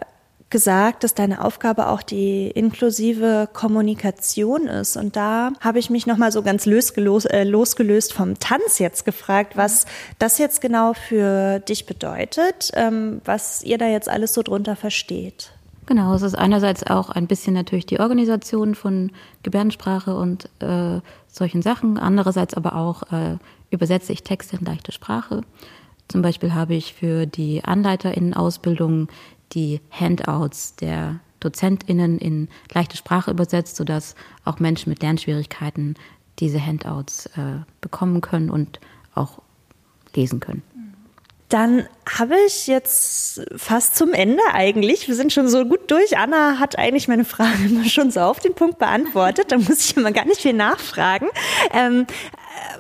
gesagt, 0.50 1.04
dass 1.04 1.14
deine 1.14 1.44
Aufgabe 1.44 1.88
auch 1.88 2.02
die 2.02 2.50
inklusive 2.50 3.48
Kommunikation 3.54 4.68
ist. 4.68 4.98
Und 4.98 5.16
da 5.16 5.52
habe 5.60 5.80
ich 5.80 5.90
mich 5.90 6.08
nochmal 6.08 6.32
so 6.32 6.42
ganz 6.42 6.66
losgelöst, 6.66 7.30
äh, 7.30 7.44
losgelöst 7.44 8.14
vom 8.14 8.40
Tanz 8.40 8.80
jetzt 8.80 9.06
gefragt, 9.06 9.58
was 9.58 9.86
das 10.18 10.38
jetzt 10.38 10.62
genau 10.62 10.94
für 10.94 11.60
dich 11.60 11.86
bedeutet, 11.86 12.72
ähm, 12.74 13.22
was 13.26 13.62
ihr 13.64 13.78
da 13.78 13.88
jetzt 13.88 14.10
alles 14.10 14.34
so 14.34 14.42
drunter 14.42 14.76
versteht. 14.76 15.52
Genau, 15.90 16.14
es 16.14 16.22
ist 16.22 16.36
einerseits 16.36 16.84
auch 16.86 17.10
ein 17.10 17.26
bisschen 17.26 17.56
natürlich 17.56 17.88
die 17.88 18.00
Organisation 18.00 18.76
von 18.76 19.12
Gebärdensprache 19.42 20.16
und 20.16 20.48
äh, 20.62 21.02
solchen 21.26 21.64
Sachen, 21.64 21.98
andererseits 21.98 22.54
aber 22.54 22.76
auch 22.76 23.12
äh, 23.12 23.40
übersetze 23.72 24.14
ich 24.14 24.22
Texte 24.22 24.58
in 24.58 24.66
leichte 24.66 24.92
Sprache. 24.92 25.42
Zum 26.08 26.22
Beispiel 26.22 26.54
habe 26.54 26.76
ich 26.76 26.94
für 26.94 27.26
die 27.26 27.64
AnleiterInnen-Ausbildung 27.64 29.08
die 29.54 29.82
Handouts 29.90 30.76
der 30.76 31.22
DozentInnen 31.40 32.20
in 32.20 32.50
leichte 32.72 32.96
Sprache 32.96 33.32
übersetzt, 33.32 33.76
sodass 33.76 34.14
auch 34.46 34.60
Menschen 34.60 34.92
mit 34.92 35.02
Lernschwierigkeiten 35.02 35.96
diese 36.38 36.64
Handouts 36.64 37.26
äh, 37.36 37.62
bekommen 37.82 38.22
können 38.22 38.52
und 38.52 38.80
auch 39.16 39.42
lesen 40.16 40.40
können. 40.40 40.62
Dann 41.50 41.88
habe 42.18 42.36
ich 42.46 42.68
jetzt 42.68 43.42
fast 43.56 43.96
zum 43.96 44.14
Ende 44.14 44.42
eigentlich. 44.54 45.08
Wir 45.08 45.16
sind 45.16 45.34
schon 45.34 45.48
so 45.48 45.66
gut 45.66 45.90
durch. 45.90 46.16
Anna 46.16 46.60
hat 46.60 46.78
eigentlich 46.78 47.08
meine 47.08 47.26
Frage 47.26 47.58
schon 47.90 48.12
so 48.12 48.22
auf 48.22 48.40
den 48.40 48.54
Punkt 48.54 48.78
beantwortet. 48.78 49.52
Da 49.52 49.58
muss 49.58 49.86
ich 49.86 49.98
immer 49.98 50.12
gar 50.12 50.26
nicht 50.26 50.42
viel 50.42 50.54
nachfragen. 50.54 51.28
Ähm, 51.74 52.06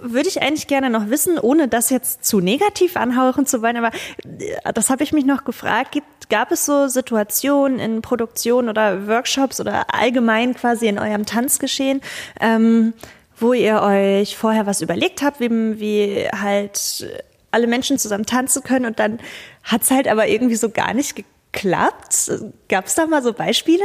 würde 0.01 0.29
ich 0.29 0.41
eigentlich 0.41 0.67
gerne 0.67 0.89
noch 0.89 1.10
wissen, 1.10 1.39
ohne 1.39 1.67
das 1.67 1.89
jetzt 1.89 2.23
zu 2.23 2.39
negativ 2.41 2.95
anhauchen 2.95 3.45
zu 3.45 3.62
wollen, 3.62 3.77
aber 3.77 3.91
äh, 4.23 4.73
das 4.73 4.89
habe 4.89 5.03
ich 5.03 5.13
mich 5.13 5.25
noch 5.25 5.45
gefragt. 5.45 5.91
Gibt, 5.91 6.29
gab 6.29 6.51
es 6.51 6.65
so 6.65 6.88
Situationen 6.88 7.79
in 7.79 8.01
Produktionen 8.01 8.69
oder 8.69 9.08
Workshops 9.08 9.60
oder 9.60 9.93
allgemein 9.93 10.53
quasi 10.53 10.88
in 10.88 10.99
eurem 10.99 11.25
Tanzgeschehen, 11.25 12.01
ähm, 12.39 12.93
wo 13.38 13.53
ihr 13.53 13.82
euch 13.82 14.38
vorher 14.38 14.65
was 14.65 14.82
überlegt 14.82 15.21
habt, 15.21 15.39
wie, 15.39 15.79
wie 15.79 16.27
halt 16.27 17.08
alle 17.51 17.67
Menschen 17.67 17.97
zusammen 17.97 18.25
tanzen 18.25 18.63
können 18.63 18.85
und 18.85 18.99
dann 18.99 19.19
hat 19.63 19.83
es 19.83 19.91
halt 19.91 20.07
aber 20.07 20.27
irgendwie 20.27 20.55
so 20.55 20.69
gar 20.69 20.93
nicht 20.93 21.15
geklappt? 21.15 22.31
Gab 22.67 22.85
es 22.85 22.95
da 22.95 23.07
mal 23.07 23.23
so 23.23 23.33
Beispiele? 23.33 23.83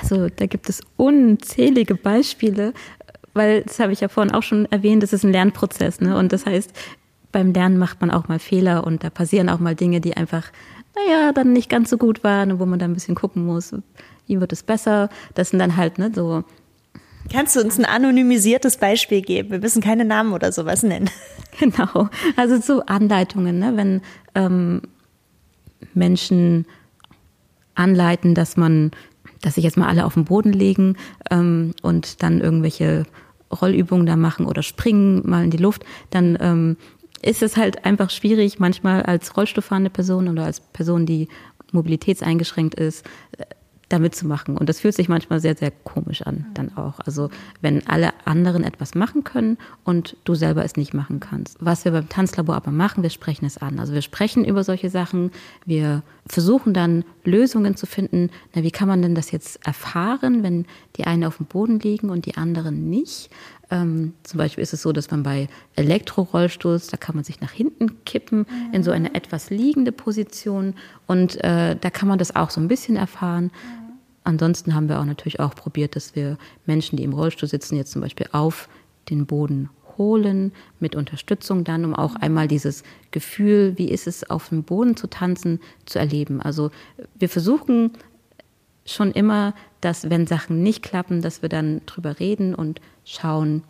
Also 0.00 0.28
da 0.28 0.46
gibt 0.46 0.68
es 0.68 0.80
unzählige 0.96 1.94
Beispiele 1.96 2.72
weil 3.34 3.62
das 3.62 3.78
habe 3.78 3.92
ich 3.92 4.00
ja 4.00 4.08
vorhin 4.08 4.34
auch 4.34 4.42
schon 4.42 4.66
erwähnt, 4.66 5.02
das 5.02 5.12
ist 5.12 5.24
ein 5.24 5.32
Lernprozess. 5.32 6.00
Ne? 6.00 6.16
Und 6.16 6.32
das 6.32 6.46
heißt, 6.46 6.72
beim 7.32 7.52
Lernen 7.52 7.78
macht 7.78 8.00
man 8.00 8.10
auch 8.10 8.28
mal 8.28 8.38
Fehler 8.38 8.84
und 8.84 9.04
da 9.04 9.10
passieren 9.10 9.48
auch 9.48 9.60
mal 9.60 9.74
Dinge, 9.74 10.00
die 10.00 10.16
einfach, 10.16 10.50
naja, 10.96 11.32
dann 11.32 11.52
nicht 11.52 11.70
ganz 11.70 11.90
so 11.90 11.96
gut 11.96 12.24
waren 12.24 12.52
und 12.52 12.60
wo 12.60 12.66
man 12.66 12.78
da 12.78 12.86
ein 12.86 12.94
bisschen 12.94 13.14
gucken 13.14 13.46
muss, 13.46 13.74
wie 14.26 14.40
wird 14.40 14.52
es 14.52 14.62
besser. 14.62 15.08
Das 15.34 15.50
sind 15.50 15.58
dann 15.58 15.76
halt 15.76 15.98
ne, 15.98 16.10
so. 16.14 16.44
Kannst 17.32 17.54
du 17.56 17.60
uns 17.60 17.78
ein 17.78 17.84
anonymisiertes 17.84 18.76
Beispiel 18.76 19.22
geben? 19.22 19.50
Wir 19.50 19.60
müssen 19.60 19.82
keine 19.82 20.04
Namen 20.04 20.32
oder 20.32 20.52
sowas 20.52 20.82
nennen. 20.82 21.10
Genau. 21.58 22.08
Also 22.36 22.58
so 22.58 22.86
Anleitungen, 22.86 23.58
ne? 23.58 23.72
wenn 23.76 24.00
ähm, 24.34 24.80
Menschen 25.92 26.64
anleiten, 27.74 28.34
dass 28.34 28.56
man 28.56 28.92
dass 29.42 29.54
sich 29.54 29.64
jetzt 29.64 29.76
mal 29.76 29.88
alle 29.88 30.04
auf 30.04 30.14
den 30.14 30.24
Boden 30.24 30.52
legen 30.52 30.96
ähm, 31.30 31.74
und 31.82 32.22
dann 32.22 32.40
irgendwelche 32.40 33.04
Rollübungen 33.60 34.06
da 34.06 34.16
machen 34.16 34.46
oder 34.46 34.62
springen 34.62 35.28
mal 35.28 35.44
in 35.44 35.50
die 35.50 35.56
Luft, 35.56 35.84
dann 36.10 36.38
ähm, 36.40 36.76
ist 37.22 37.42
es 37.42 37.56
halt 37.56 37.84
einfach 37.84 38.10
schwierig, 38.10 38.58
manchmal 38.58 39.02
als 39.02 39.36
Rollstuhlfahrende 39.36 39.90
Person 39.90 40.28
oder 40.28 40.44
als 40.44 40.60
Person, 40.60 41.06
die 41.06 41.28
mobilitätseingeschränkt 41.72 42.74
ist, 42.74 43.04
da 43.90 43.98
mitzumachen. 43.98 44.56
Und 44.56 44.68
das 44.68 44.80
fühlt 44.80 44.94
sich 44.94 45.08
manchmal 45.08 45.40
sehr, 45.40 45.56
sehr 45.56 45.70
komisch 45.70 46.22
an, 46.22 46.46
dann 46.54 46.76
auch. 46.76 47.00
Also 47.00 47.28
wenn 47.60 47.86
alle 47.86 48.12
anderen 48.24 48.64
etwas 48.64 48.94
machen 48.94 49.24
können 49.24 49.58
und 49.84 50.16
du 50.24 50.34
selber 50.34 50.64
es 50.64 50.76
nicht 50.76 50.94
machen 50.94 51.20
kannst. 51.20 51.58
Was 51.60 51.84
wir 51.84 51.92
beim 51.92 52.08
Tanzlabor 52.08 52.54
aber 52.54 52.70
machen, 52.70 53.02
wir 53.02 53.10
sprechen 53.10 53.44
es 53.44 53.58
an. 53.58 53.78
Also 53.78 53.92
wir 53.92 54.02
sprechen 54.02 54.44
über 54.44 54.64
solche 54.64 54.90
Sachen, 54.90 55.32
wir 55.66 56.02
versuchen 56.30 56.72
dann 56.72 57.04
Lösungen 57.24 57.76
zu 57.76 57.86
finden. 57.86 58.30
Na, 58.54 58.62
wie 58.62 58.70
kann 58.70 58.88
man 58.88 59.02
denn 59.02 59.14
das 59.14 59.32
jetzt 59.32 59.66
erfahren, 59.66 60.42
wenn 60.42 60.66
die 60.96 61.04
einen 61.04 61.24
auf 61.24 61.38
dem 61.38 61.46
Boden 61.46 61.80
liegen 61.80 62.08
und 62.08 62.24
die 62.24 62.36
anderen 62.36 62.88
nicht? 62.88 63.30
Ähm, 63.70 64.14
zum 64.22 64.38
Beispiel 64.38 64.62
ist 64.62 64.72
es 64.72 64.82
so, 64.82 64.92
dass 64.92 65.10
man 65.10 65.22
bei 65.22 65.48
Elektrorollstuß, 65.76 66.86
da 66.88 66.96
kann 66.96 67.16
man 67.16 67.24
sich 67.24 67.40
nach 67.40 67.50
hinten 67.50 68.04
kippen 68.04 68.46
in 68.72 68.82
so 68.82 68.90
eine 68.90 69.14
etwas 69.14 69.50
liegende 69.50 69.92
Position 69.92 70.74
und 71.06 71.42
äh, 71.42 71.76
da 71.76 71.90
kann 71.90 72.08
man 72.08 72.18
das 72.18 72.34
auch 72.36 72.50
so 72.50 72.60
ein 72.60 72.68
bisschen 72.68 72.96
erfahren. 72.96 73.50
Ansonsten 74.22 74.74
haben 74.74 74.88
wir 74.88 75.00
auch 75.00 75.04
natürlich 75.04 75.40
auch 75.40 75.54
probiert, 75.54 75.96
dass 75.96 76.14
wir 76.14 76.36
Menschen, 76.66 76.96
die 76.96 77.04
im 77.04 77.12
Rollstuhl 77.12 77.48
sitzen, 77.48 77.76
jetzt 77.76 77.92
zum 77.92 78.02
Beispiel 78.02 78.28
auf 78.32 78.68
den 79.08 79.26
Boden 79.26 79.70
holen, 79.98 80.52
mit 80.78 80.94
Unterstützung 80.94 81.64
dann, 81.64 81.84
um 81.84 81.94
auch 81.94 82.14
einmal 82.16 82.48
dieses 82.48 82.82
Gefühl, 83.10 83.74
wie 83.76 83.90
ist 83.90 84.06
es 84.06 84.28
auf 84.28 84.48
dem 84.48 84.62
Boden 84.62 84.96
zu 84.96 85.08
tanzen, 85.08 85.60
zu 85.86 85.98
erleben. 85.98 86.40
Also 86.40 86.70
wir 87.18 87.28
versuchen 87.28 87.92
schon 88.86 89.12
immer, 89.12 89.54
dass 89.80 90.10
wenn 90.10 90.26
Sachen 90.26 90.62
nicht 90.62 90.82
klappen, 90.82 91.22
dass 91.22 91.42
wir 91.42 91.48
dann 91.48 91.82
drüber 91.86 92.18
reden 92.20 92.54
und 92.54 92.80
schauen, 93.04 93.62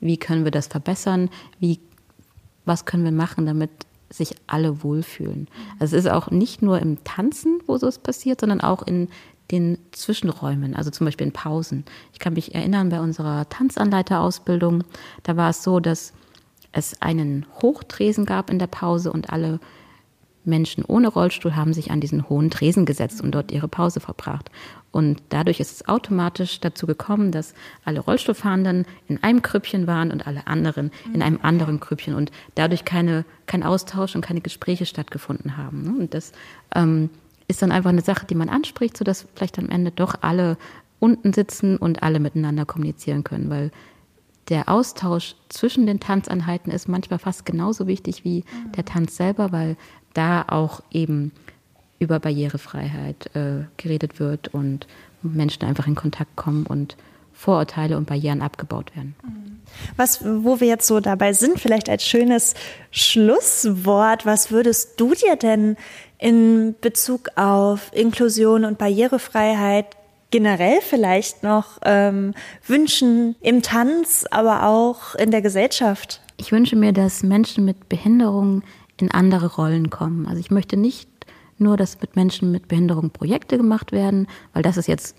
wie 0.00 0.16
können 0.16 0.44
wir 0.44 0.50
das 0.50 0.66
verbessern, 0.66 1.30
wie, 1.60 1.78
was 2.64 2.84
können 2.84 3.04
wir 3.04 3.12
machen, 3.12 3.46
damit 3.46 3.70
sich 4.10 4.34
alle 4.46 4.82
wohlfühlen. 4.82 5.48
Also 5.78 5.96
es 5.96 6.04
ist 6.04 6.10
auch 6.10 6.30
nicht 6.30 6.62
nur 6.62 6.78
im 6.80 7.02
Tanzen, 7.04 7.60
wo 7.66 7.76
so 7.78 7.86
es 7.86 7.98
passiert, 7.98 8.40
sondern 8.40 8.60
auch 8.60 8.82
in 8.82 9.08
den 9.50 9.78
Zwischenräumen, 9.92 10.74
also 10.74 10.90
zum 10.90 11.04
Beispiel 11.04 11.26
in 11.26 11.32
Pausen. 11.32 11.84
Ich 12.12 12.18
kann 12.18 12.34
mich 12.34 12.54
erinnern, 12.54 12.88
bei 12.88 13.00
unserer 13.00 13.48
Tanzanleiterausbildung, 13.48 14.84
da 15.22 15.36
war 15.36 15.50
es 15.50 15.62
so, 15.62 15.80
dass 15.80 16.12
es 16.72 17.00
einen 17.02 17.46
Hochtresen 17.60 18.24
gab 18.24 18.50
in 18.50 18.58
der 18.58 18.66
Pause 18.66 19.12
und 19.12 19.30
alle 19.30 19.60
Menschen 20.44 20.84
ohne 20.84 21.08
Rollstuhl 21.08 21.54
haben 21.54 21.72
sich 21.72 21.90
an 21.90 22.00
diesen 22.00 22.28
hohen 22.28 22.50
Tresen 22.50 22.84
gesetzt 22.84 23.20
und 23.20 23.32
dort 23.32 23.52
ihre 23.52 23.68
Pause 23.68 24.00
verbracht. 24.00 24.50
Und 24.90 25.22
dadurch 25.30 25.60
ist 25.60 25.72
es 25.72 25.88
automatisch 25.88 26.60
dazu 26.60 26.86
gekommen, 26.86 27.30
dass 27.30 27.54
alle 27.84 28.00
Rollstuhlfahrenden 28.00 28.84
in 29.08 29.22
einem 29.22 29.42
Krüppchen 29.42 29.86
waren 29.86 30.10
und 30.10 30.26
alle 30.26 30.46
anderen 30.46 30.90
in 31.14 31.22
einem 31.22 31.38
anderen 31.42 31.80
Krüppchen 31.80 32.14
und 32.14 32.30
dadurch 32.56 32.84
keine, 32.84 33.24
kein 33.46 33.62
Austausch 33.62 34.14
und 34.14 34.20
keine 34.20 34.40
Gespräche 34.40 34.84
stattgefunden 34.84 35.56
haben. 35.56 35.82
Ne? 35.82 35.94
Und 35.98 36.14
das 36.14 36.32
ähm, 36.74 37.08
ist 37.48 37.62
dann 37.62 37.72
einfach 37.72 37.90
eine 37.90 38.02
Sache, 38.02 38.26
die 38.26 38.34
man 38.34 38.48
anspricht, 38.48 38.96
sodass 38.96 39.26
vielleicht 39.34 39.58
am 39.58 39.68
Ende 39.68 39.90
doch 39.90 40.14
alle 40.20 40.56
unten 40.98 41.32
sitzen 41.32 41.76
und 41.76 42.02
alle 42.02 42.20
miteinander 42.20 42.64
kommunizieren 42.64 43.24
können, 43.24 43.50
weil 43.50 43.70
der 44.48 44.68
Austausch 44.68 45.34
zwischen 45.48 45.86
den 45.86 46.00
Tanzeinheiten 46.00 46.72
ist 46.72 46.88
manchmal 46.88 47.18
fast 47.18 47.44
genauso 47.46 47.86
wichtig 47.86 48.24
wie 48.24 48.44
der 48.76 48.84
Tanz 48.84 49.16
selber, 49.16 49.52
weil 49.52 49.76
da 50.14 50.44
auch 50.48 50.82
eben 50.90 51.32
über 51.98 52.18
Barrierefreiheit 52.18 53.34
äh, 53.34 53.64
geredet 53.76 54.18
wird 54.18 54.48
und 54.48 54.86
Menschen 55.22 55.64
einfach 55.64 55.86
in 55.86 55.94
Kontakt 55.94 56.34
kommen 56.36 56.66
und 56.66 56.96
Vorurteile 57.32 57.96
und 57.96 58.06
Barrieren 58.06 58.42
abgebaut 58.42 58.94
werden. 58.94 59.14
Was, 59.96 60.24
wo 60.24 60.60
wir 60.60 60.68
jetzt 60.68 60.86
so 60.86 61.00
dabei 61.00 61.32
sind, 61.32 61.58
vielleicht 61.58 61.88
als 61.88 62.04
schönes 62.04 62.54
Schlusswort, 62.90 64.26
was 64.26 64.50
würdest 64.50 65.00
du 65.00 65.14
dir 65.14 65.36
denn 65.36 65.76
in 66.22 66.76
Bezug 66.80 67.30
auf 67.34 67.90
Inklusion 67.92 68.64
und 68.64 68.78
Barrierefreiheit 68.78 69.86
generell 70.30 70.80
vielleicht 70.80 71.42
noch 71.42 71.78
ähm, 71.84 72.32
wünschen 72.64 73.34
im 73.40 73.60
Tanz, 73.60 74.24
aber 74.30 74.66
auch 74.66 75.16
in 75.16 75.32
der 75.32 75.42
Gesellschaft? 75.42 76.20
Ich 76.36 76.52
wünsche 76.52 76.76
mir, 76.76 76.92
dass 76.92 77.24
Menschen 77.24 77.64
mit 77.64 77.88
Behinderungen 77.88 78.62
in 78.98 79.10
andere 79.10 79.56
Rollen 79.56 79.90
kommen. 79.90 80.26
Also 80.26 80.38
ich 80.38 80.52
möchte 80.52 80.76
nicht 80.76 81.08
nur, 81.58 81.76
dass 81.76 82.00
mit 82.00 82.14
Menschen 82.14 82.52
mit 82.52 82.68
Behinderung 82.68 83.10
Projekte 83.10 83.56
gemacht 83.56 83.90
werden, 83.90 84.28
weil 84.52 84.62
das 84.62 84.76
ist 84.76 84.86
jetzt, 84.86 85.16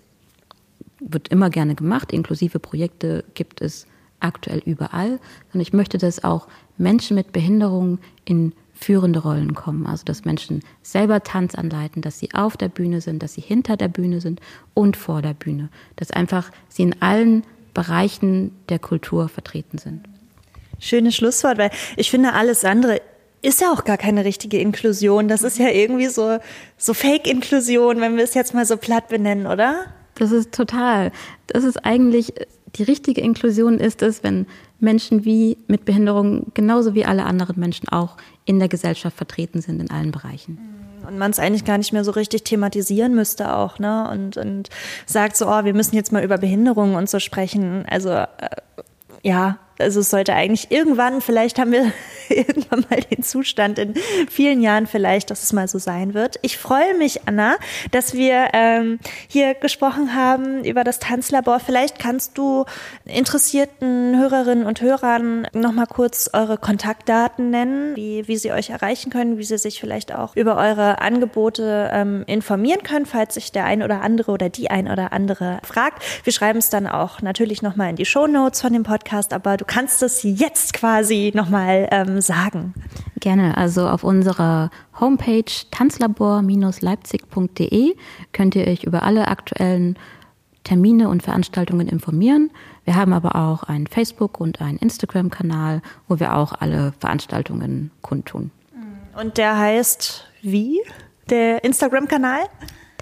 wird 1.01 1.27
immer 1.27 1.49
gerne 1.49 1.75
gemacht. 1.75 2.13
Inklusive 2.13 2.59
Projekte 2.59 3.25
gibt 3.33 3.61
es 3.61 3.87
aktuell 4.21 4.61
überall. 4.65 5.19
Sondern 5.51 5.61
ich 5.61 5.73
möchte, 5.73 5.97
dass 5.97 6.23
auch 6.23 6.47
Menschen 6.77 7.15
mit 7.15 7.33
Behinderung 7.33 7.99
in 8.23 8.53
führende 8.83 9.19
Rollen 9.19 9.53
kommen. 9.55 9.85
Also 9.85 10.03
dass 10.05 10.25
Menschen 10.25 10.61
selber 10.81 11.23
Tanz 11.23 11.55
anleiten, 11.55 12.01
dass 12.01 12.19
sie 12.19 12.33
auf 12.33 12.57
der 12.57 12.69
Bühne 12.69 13.01
sind, 13.01 13.23
dass 13.23 13.33
sie 13.33 13.41
hinter 13.41 13.77
der 13.77 13.87
Bühne 13.87 14.21
sind 14.21 14.41
und 14.73 14.97
vor 14.97 15.21
der 15.21 15.33
Bühne. 15.33 15.69
Dass 15.95 16.11
einfach 16.11 16.51
sie 16.69 16.83
in 16.83 17.01
allen 17.01 17.43
Bereichen 17.73 18.51
der 18.69 18.79
Kultur 18.79 19.29
vertreten 19.29 19.77
sind. 19.77 20.03
Schönes 20.79 21.15
Schlusswort, 21.15 21.57
weil 21.57 21.71
ich 21.95 22.11
finde, 22.11 22.33
alles 22.33 22.65
andere 22.65 23.01
ist 23.41 23.61
ja 23.61 23.71
auch 23.71 23.83
gar 23.83 23.97
keine 23.97 24.25
richtige 24.25 24.57
Inklusion. 24.59 25.27
Das 25.27 25.43
ist 25.43 25.57
ja 25.59 25.69
irgendwie 25.69 26.07
so, 26.07 26.39
so 26.77 26.93
Fake-Inklusion, 26.93 27.99
wenn 27.99 28.15
wir 28.15 28.23
es 28.23 28.33
jetzt 28.33 28.53
mal 28.53 28.65
so 28.65 28.77
platt 28.77 29.09
benennen, 29.09 29.47
oder? 29.47 29.85
Das 30.15 30.31
ist 30.31 30.51
total. 30.51 31.11
Das 31.47 31.63
ist 31.63 31.85
eigentlich, 31.85 32.33
die 32.75 32.83
richtige 32.83 33.21
Inklusion 33.21 33.79
ist 33.79 34.01
es, 34.01 34.23
wenn 34.23 34.45
Menschen 34.79 35.25
wie 35.25 35.57
mit 35.67 35.85
Behinderung 35.85 36.51
genauso 36.53 36.93
wie 36.93 37.05
alle 37.05 37.25
anderen 37.25 37.59
Menschen 37.59 37.89
auch 37.89 38.17
in 38.45 38.59
der 38.59 38.67
Gesellschaft 38.67 39.15
vertreten 39.15 39.61
sind 39.61 39.81
in 39.81 39.89
allen 39.89 40.11
Bereichen. 40.11 40.57
Und 41.07 41.17
man 41.17 41.31
es 41.31 41.39
eigentlich 41.39 41.65
gar 41.65 41.77
nicht 41.77 41.93
mehr 41.93 42.03
so 42.03 42.11
richtig 42.11 42.43
thematisieren 42.43 43.13
müsste 43.13 43.55
auch, 43.55 43.79
ne? 43.79 44.09
Und, 44.09 44.37
und 44.37 44.69
sagt 45.05 45.35
so, 45.35 45.47
oh, 45.47 45.65
wir 45.65 45.73
müssen 45.73 45.95
jetzt 45.95 46.11
mal 46.11 46.23
über 46.23 46.37
Behinderungen 46.37 46.95
und 46.95 47.09
so 47.09 47.19
sprechen. 47.19 47.85
Also 47.89 48.09
äh, 48.09 48.27
ja, 49.21 49.57
also 49.79 50.01
es 50.01 50.09
sollte 50.09 50.33
eigentlich 50.33 50.71
irgendwann, 50.71 51.21
vielleicht 51.21 51.59
haben 51.59 51.71
wir 51.71 51.91
irgendwann 52.29 52.85
mal 52.89 52.99
den 52.99 53.23
Zustand 53.23 53.79
in 53.79 53.95
vielen 54.29 54.61
Jahren 54.61 54.87
vielleicht, 54.87 55.29
dass 55.29 55.43
es 55.43 55.53
mal 55.53 55.67
so 55.67 55.79
sein 55.79 56.13
wird. 56.13 56.39
Ich 56.41 56.57
freue 56.57 56.95
mich, 56.97 57.27
Anna, 57.27 57.55
dass 57.91 58.13
wir 58.13 58.49
ähm, 58.53 58.99
hier 59.27 59.53
gesprochen 59.55 60.15
haben 60.15 60.63
über 60.63 60.83
das 60.83 60.99
Tanzlabor. 60.99 61.59
Vielleicht 61.59 61.99
kannst 61.99 62.37
du 62.37 62.65
interessierten 63.05 64.17
Hörerinnen 64.19 64.65
und 64.65 64.81
Hörern 64.81 65.47
nochmal 65.53 65.87
kurz 65.87 66.29
eure 66.33 66.57
Kontaktdaten 66.57 67.49
nennen, 67.49 67.95
wie, 67.95 68.27
wie 68.27 68.37
sie 68.37 68.51
euch 68.51 68.69
erreichen 68.69 69.11
können, 69.11 69.37
wie 69.37 69.43
sie 69.43 69.57
sich 69.57 69.79
vielleicht 69.79 70.13
auch 70.13 70.35
über 70.35 70.57
eure 70.57 71.01
Angebote 71.01 71.89
ähm, 71.91 72.23
informieren 72.27 72.83
können, 72.83 73.05
falls 73.05 73.33
sich 73.33 73.51
der 73.51 73.65
ein 73.65 73.83
oder 73.83 74.01
andere 74.01 74.31
oder 74.31 74.49
die 74.49 74.69
ein 74.69 74.89
oder 74.89 75.13
andere 75.13 75.59
fragt. 75.63 76.03
Wir 76.23 76.33
schreiben 76.33 76.59
es 76.59 76.69
dann 76.69 76.87
auch 76.87 77.21
natürlich 77.21 77.61
nochmal 77.61 77.89
in 77.89 77.95
die 77.95 78.05
Show 78.05 78.27
Notes 78.27 78.61
von 78.61 78.73
dem 78.73 78.83
Podcast, 78.83 79.33
aber 79.33 79.57
du 79.63 79.65
kannst 79.65 80.03
es 80.03 80.23
jetzt 80.23 80.73
quasi 80.73 81.31
nochmal 81.33 81.87
ähm, 81.91 82.19
sagen. 82.19 82.73
Gerne. 83.21 83.55
Also 83.55 83.87
auf 83.87 84.03
unserer 84.03 84.69
Homepage 84.99 85.45
tanzlabor-leipzig.de 85.71 87.95
könnt 88.33 88.55
ihr 88.55 88.67
euch 88.67 88.83
über 88.83 89.03
alle 89.03 89.29
aktuellen 89.29 89.97
Termine 90.65 91.07
und 91.07 91.23
Veranstaltungen 91.23 91.87
informieren. 91.87 92.51
Wir 92.83 92.97
haben 92.97 93.13
aber 93.13 93.37
auch 93.37 93.63
einen 93.63 93.87
Facebook- 93.87 94.41
und 94.41 94.59
einen 94.59 94.79
Instagram-Kanal, 94.79 95.81
wo 96.09 96.19
wir 96.19 96.35
auch 96.35 96.51
alle 96.59 96.91
Veranstaltungen 96.99 97.91
kundtun. 98.01 98.51
Und 99.17 99.37
der 99.37 99.57
heißt 99.57 100.27
wie? 100.41 100.81
Der 101.29 101.63
Instagram-Kanal? 101.63 102.41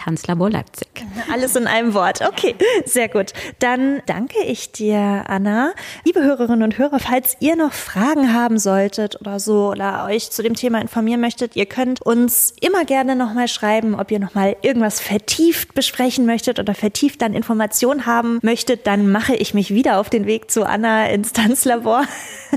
Tanzlabor 0.03 0.49
Leipzig. 0.49 0.87
Alles 1.31 1.55
in 1.55 1.67
einem 1.67 1.93
Wort. 1.93 2.21
Okay, 2.27 2.55
sehr 2.85 3.07
gut. 3.07 3.33
Dann 3.59 4.01
danke 4.07 4.41
ich 4.43 4.71
dir, 4.71 5.25
Anna. 5.27 5.73
Liebe 6.05 6.23
Hörerinnen 6.23 6.63
und 6.63 6.77
Hörer, 6.77 6.99
falls 6.99 7.37
ihr 7.39 7.55
noch 7.55 7.73
Fragen 7.73 8.33
haben 8.33 8.57
solltet 8.57 9.21
oder 9.21 9.39
so 9.39 9.69
oder 9.69 10.05
euch 10.05 10.31
zu 10.31 10.41
dem 10.41 10.55
Thema 10.55 10.81
informieren 10.81 11.21
möchtet, 11.21 11.55
ihr 11.55 11.67
könnt 11.67 12.01
uns 12.01 12.53
immer 12.61 12.83
gerne 12.85 13.15
nochmal 13.15 13.47
schreiben, 13.47 13.93
ob 13.93 14.09
ihr 14.09 14.19
nochmal 14.19 14.55
irgendwas 14.63 14.99
vertieft 14.99 15.75
besprechen 15.75 16.25
möchtet 16.25 16.57
oder 16.59 16.73
vertieft 16.73 17.21
dann 17.21 17.35
Informationen 17.35 18.07
haben 18.07 18.39
möchtet, 18.41 18.87
dann 18.87 19.11
mache 19.11 19.35
ich 19.35 19.53
mich 19.53 19.71
wieder 19.71 19.99
auf 19.99 20.09
den 20.09 20.25
Weg 20.25 20.49
zu 20.49 20.65
Anna 20.65 21.09
ins 21.09 21.31
Tanzlabor 21.33 22.05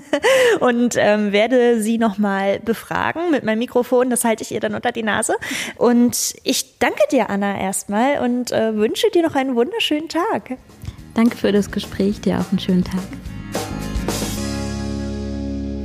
und 0.61 0.97
ähm, 0.99 1.33
werde 1.33 1.83
sie 1.83 1.99
nochmal 1.99 2.59
befragen 2.61 3.31
mit 3.31 3.45
meinem 3.45 3.59
Mikrofon. 3.59 4.09
Das 4.09 4.25
halte 4.25 4.43
ich 4.43 4.53
ihr 4.53 4.61
dann 4.61 4.75
unter 4.75 4.93
die 4.93 5.03
Nase. 5.03 5.35
Und 5.77 6.35
ich 6.43 6.79
danke 6.79 7.03
dir, 7.11 7.31
Anna, 7.35 7.61
erstmal 7.61 8.21
und 8.21 8.53
äh, 8.53 8.77
wünsche 8.77 9.11
dir 9.13 9.23
noch 9.23 9.35
einen 9.35 9.57
wunderschönen 9.57 10.09
Tag. 10.09 10.57
Danke 11.15 11.37
für 11.37 11.51
das 11.51 11.69
Gespräch, 11.69 12.21
dir 12.21 12.39
auch 12.39 12.51
einen 12.51 12.61
schönen 12.61 12.85
Tag. 12.85 13.03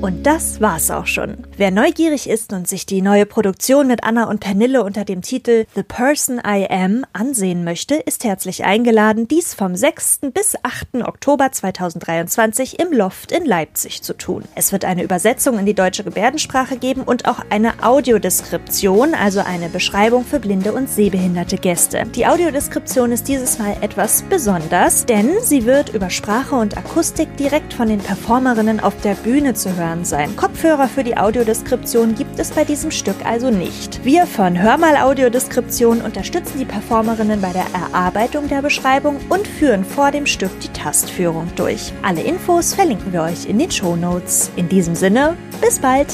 Und 0.02 0.26
das 0.26 0.62
war's 0.62 0.92
auch 0.92 1.08
schon. 1.08 1.46
Wer 1.58 1.72
neugierig 1.72 2.30
ist 2.30 2.54
und 2.54 2.70
sich 2.70 2.86
die 2.86 3.02
neue 3.02 3.26
Produktion 3.26 3.86
mit 3.88 4.06
Anna 4.06 4.30
und 4.30 4.40
Pernille 4.40 4.82
unter 4.82 5.04
dem 5.04 5.22
Titel 5.22 5.66
The 5.76 5.84
Person 5.84 6.38
I 6.38 6.68
Am 6.70 7.04
ansehen 7.12 7.66
möchte, 7.66 7.96
ist 7.96 8.24
herzlich 8.24 8.64
eingeladen, 8.64 9.28
dies 9.28 9.54
vom 9.54 9.76
6. 9.76 10.20
bis 10.34 10.56
8. 10.64 11.06
Oktober 11.06 11.52
2023 11.52 12.80
im 12.80 12.94
Loft 12.94 13.34
in 13.34 13.46
Leipzig 13.46 14.02
zu 14.02 14.14
tun. 14.14 14.44
Es 14.56 14.72
wird 14.72 14.86
eine 14.86 15.04
Übersetzung 15.04 15.60
in 15.60 15.66
die 15.66 15.74
deutsche 15.74 16.06
Gebärdensprache 16.06 16.78
geben 16.78 17.02
und 17.02 17.28
auch 17.28 17.40
eine 17.50 17.84
Audiodeskription, 17.84 19.14
also 19.14 19.42
eine 19.42 19.68
Beschreibung 19.68 20.24
für 20.24 20.40
blinde 20.40 20.72
und 20.72 20.90
sehbehinderte 20.90 21.58
Gäste. 21.58 22.06
Die 22.16 22.26
Audiodeskription 22.26 23.12
ist 23.12 23.28
dieses 23.28 23.60
Mal 23.60 23.76
etwas 23.82 24.22
besonders, 24.30 25.06
denn 25.06 25.42
sie 25.42 25.66
wird 25.66 25.94
über 25.94 26.10
Sprache 26.10 26.56
und 26.56 26.78
Akustik 26.78 27.36
direkt 27.36 27.74
von 27.74 27.90
den 27.90 28.00
Performerinnen 28.00 28.80
auf 28.80 28.94
der 29.02 29.16
Bühne 29.16 29.56
zu 29.56 29.76
hören 29.76 29.89
hören 29.90 30.06
sein. 30.06 30.36
Kopfhörer 30.36 30.88
für 30.88 31.04
die 31.04 31.18
Audiodeskription 31.18 32.16
gibt 32.16 32.40
es 32.40 32.52
bei 32.52 32.64
diesem 32.64 32.92
Stück 32.92 33.26
also 33.26 33.50
nicht. 33.50 34.04
Wir 34.06 34.26
von 34.26 34.62
Hörmal 34.62 34.98
Audiodeskription 34.98 36.02
unterstützen 36.02 36.60
die 36.60 36.66
Performerinnen 36.66 37.42
bei 37.42 37.52
der 37.52 37.66
Erarbeitung 37.74 38.48
der 38.48 38.62
Beschreibung 38.62 39.18
und 39.30 39.48
führen 39.48 39.84
vor 39.84 40.12
dem 40.12 40.26
Stück 40.26 40.52
die 40.62 40.70
Tastführung 40.70 41.48
durch. 41.56 41.92
Alle 42.04 42.22
Infos 42.22 42.74
verlinken 42.74 43.12
wir 43.12 43.24
euch 43.24 43.48
in 43.48 43.60
den 43.60 43.72
Show 43.72 43.96
Notes. 43.96 44.52
In 44.56 44.70
diesem 44.70 44.96
Sinne, 44.96 45.36
bis 45.62 45.80
bald! 45.80 46.14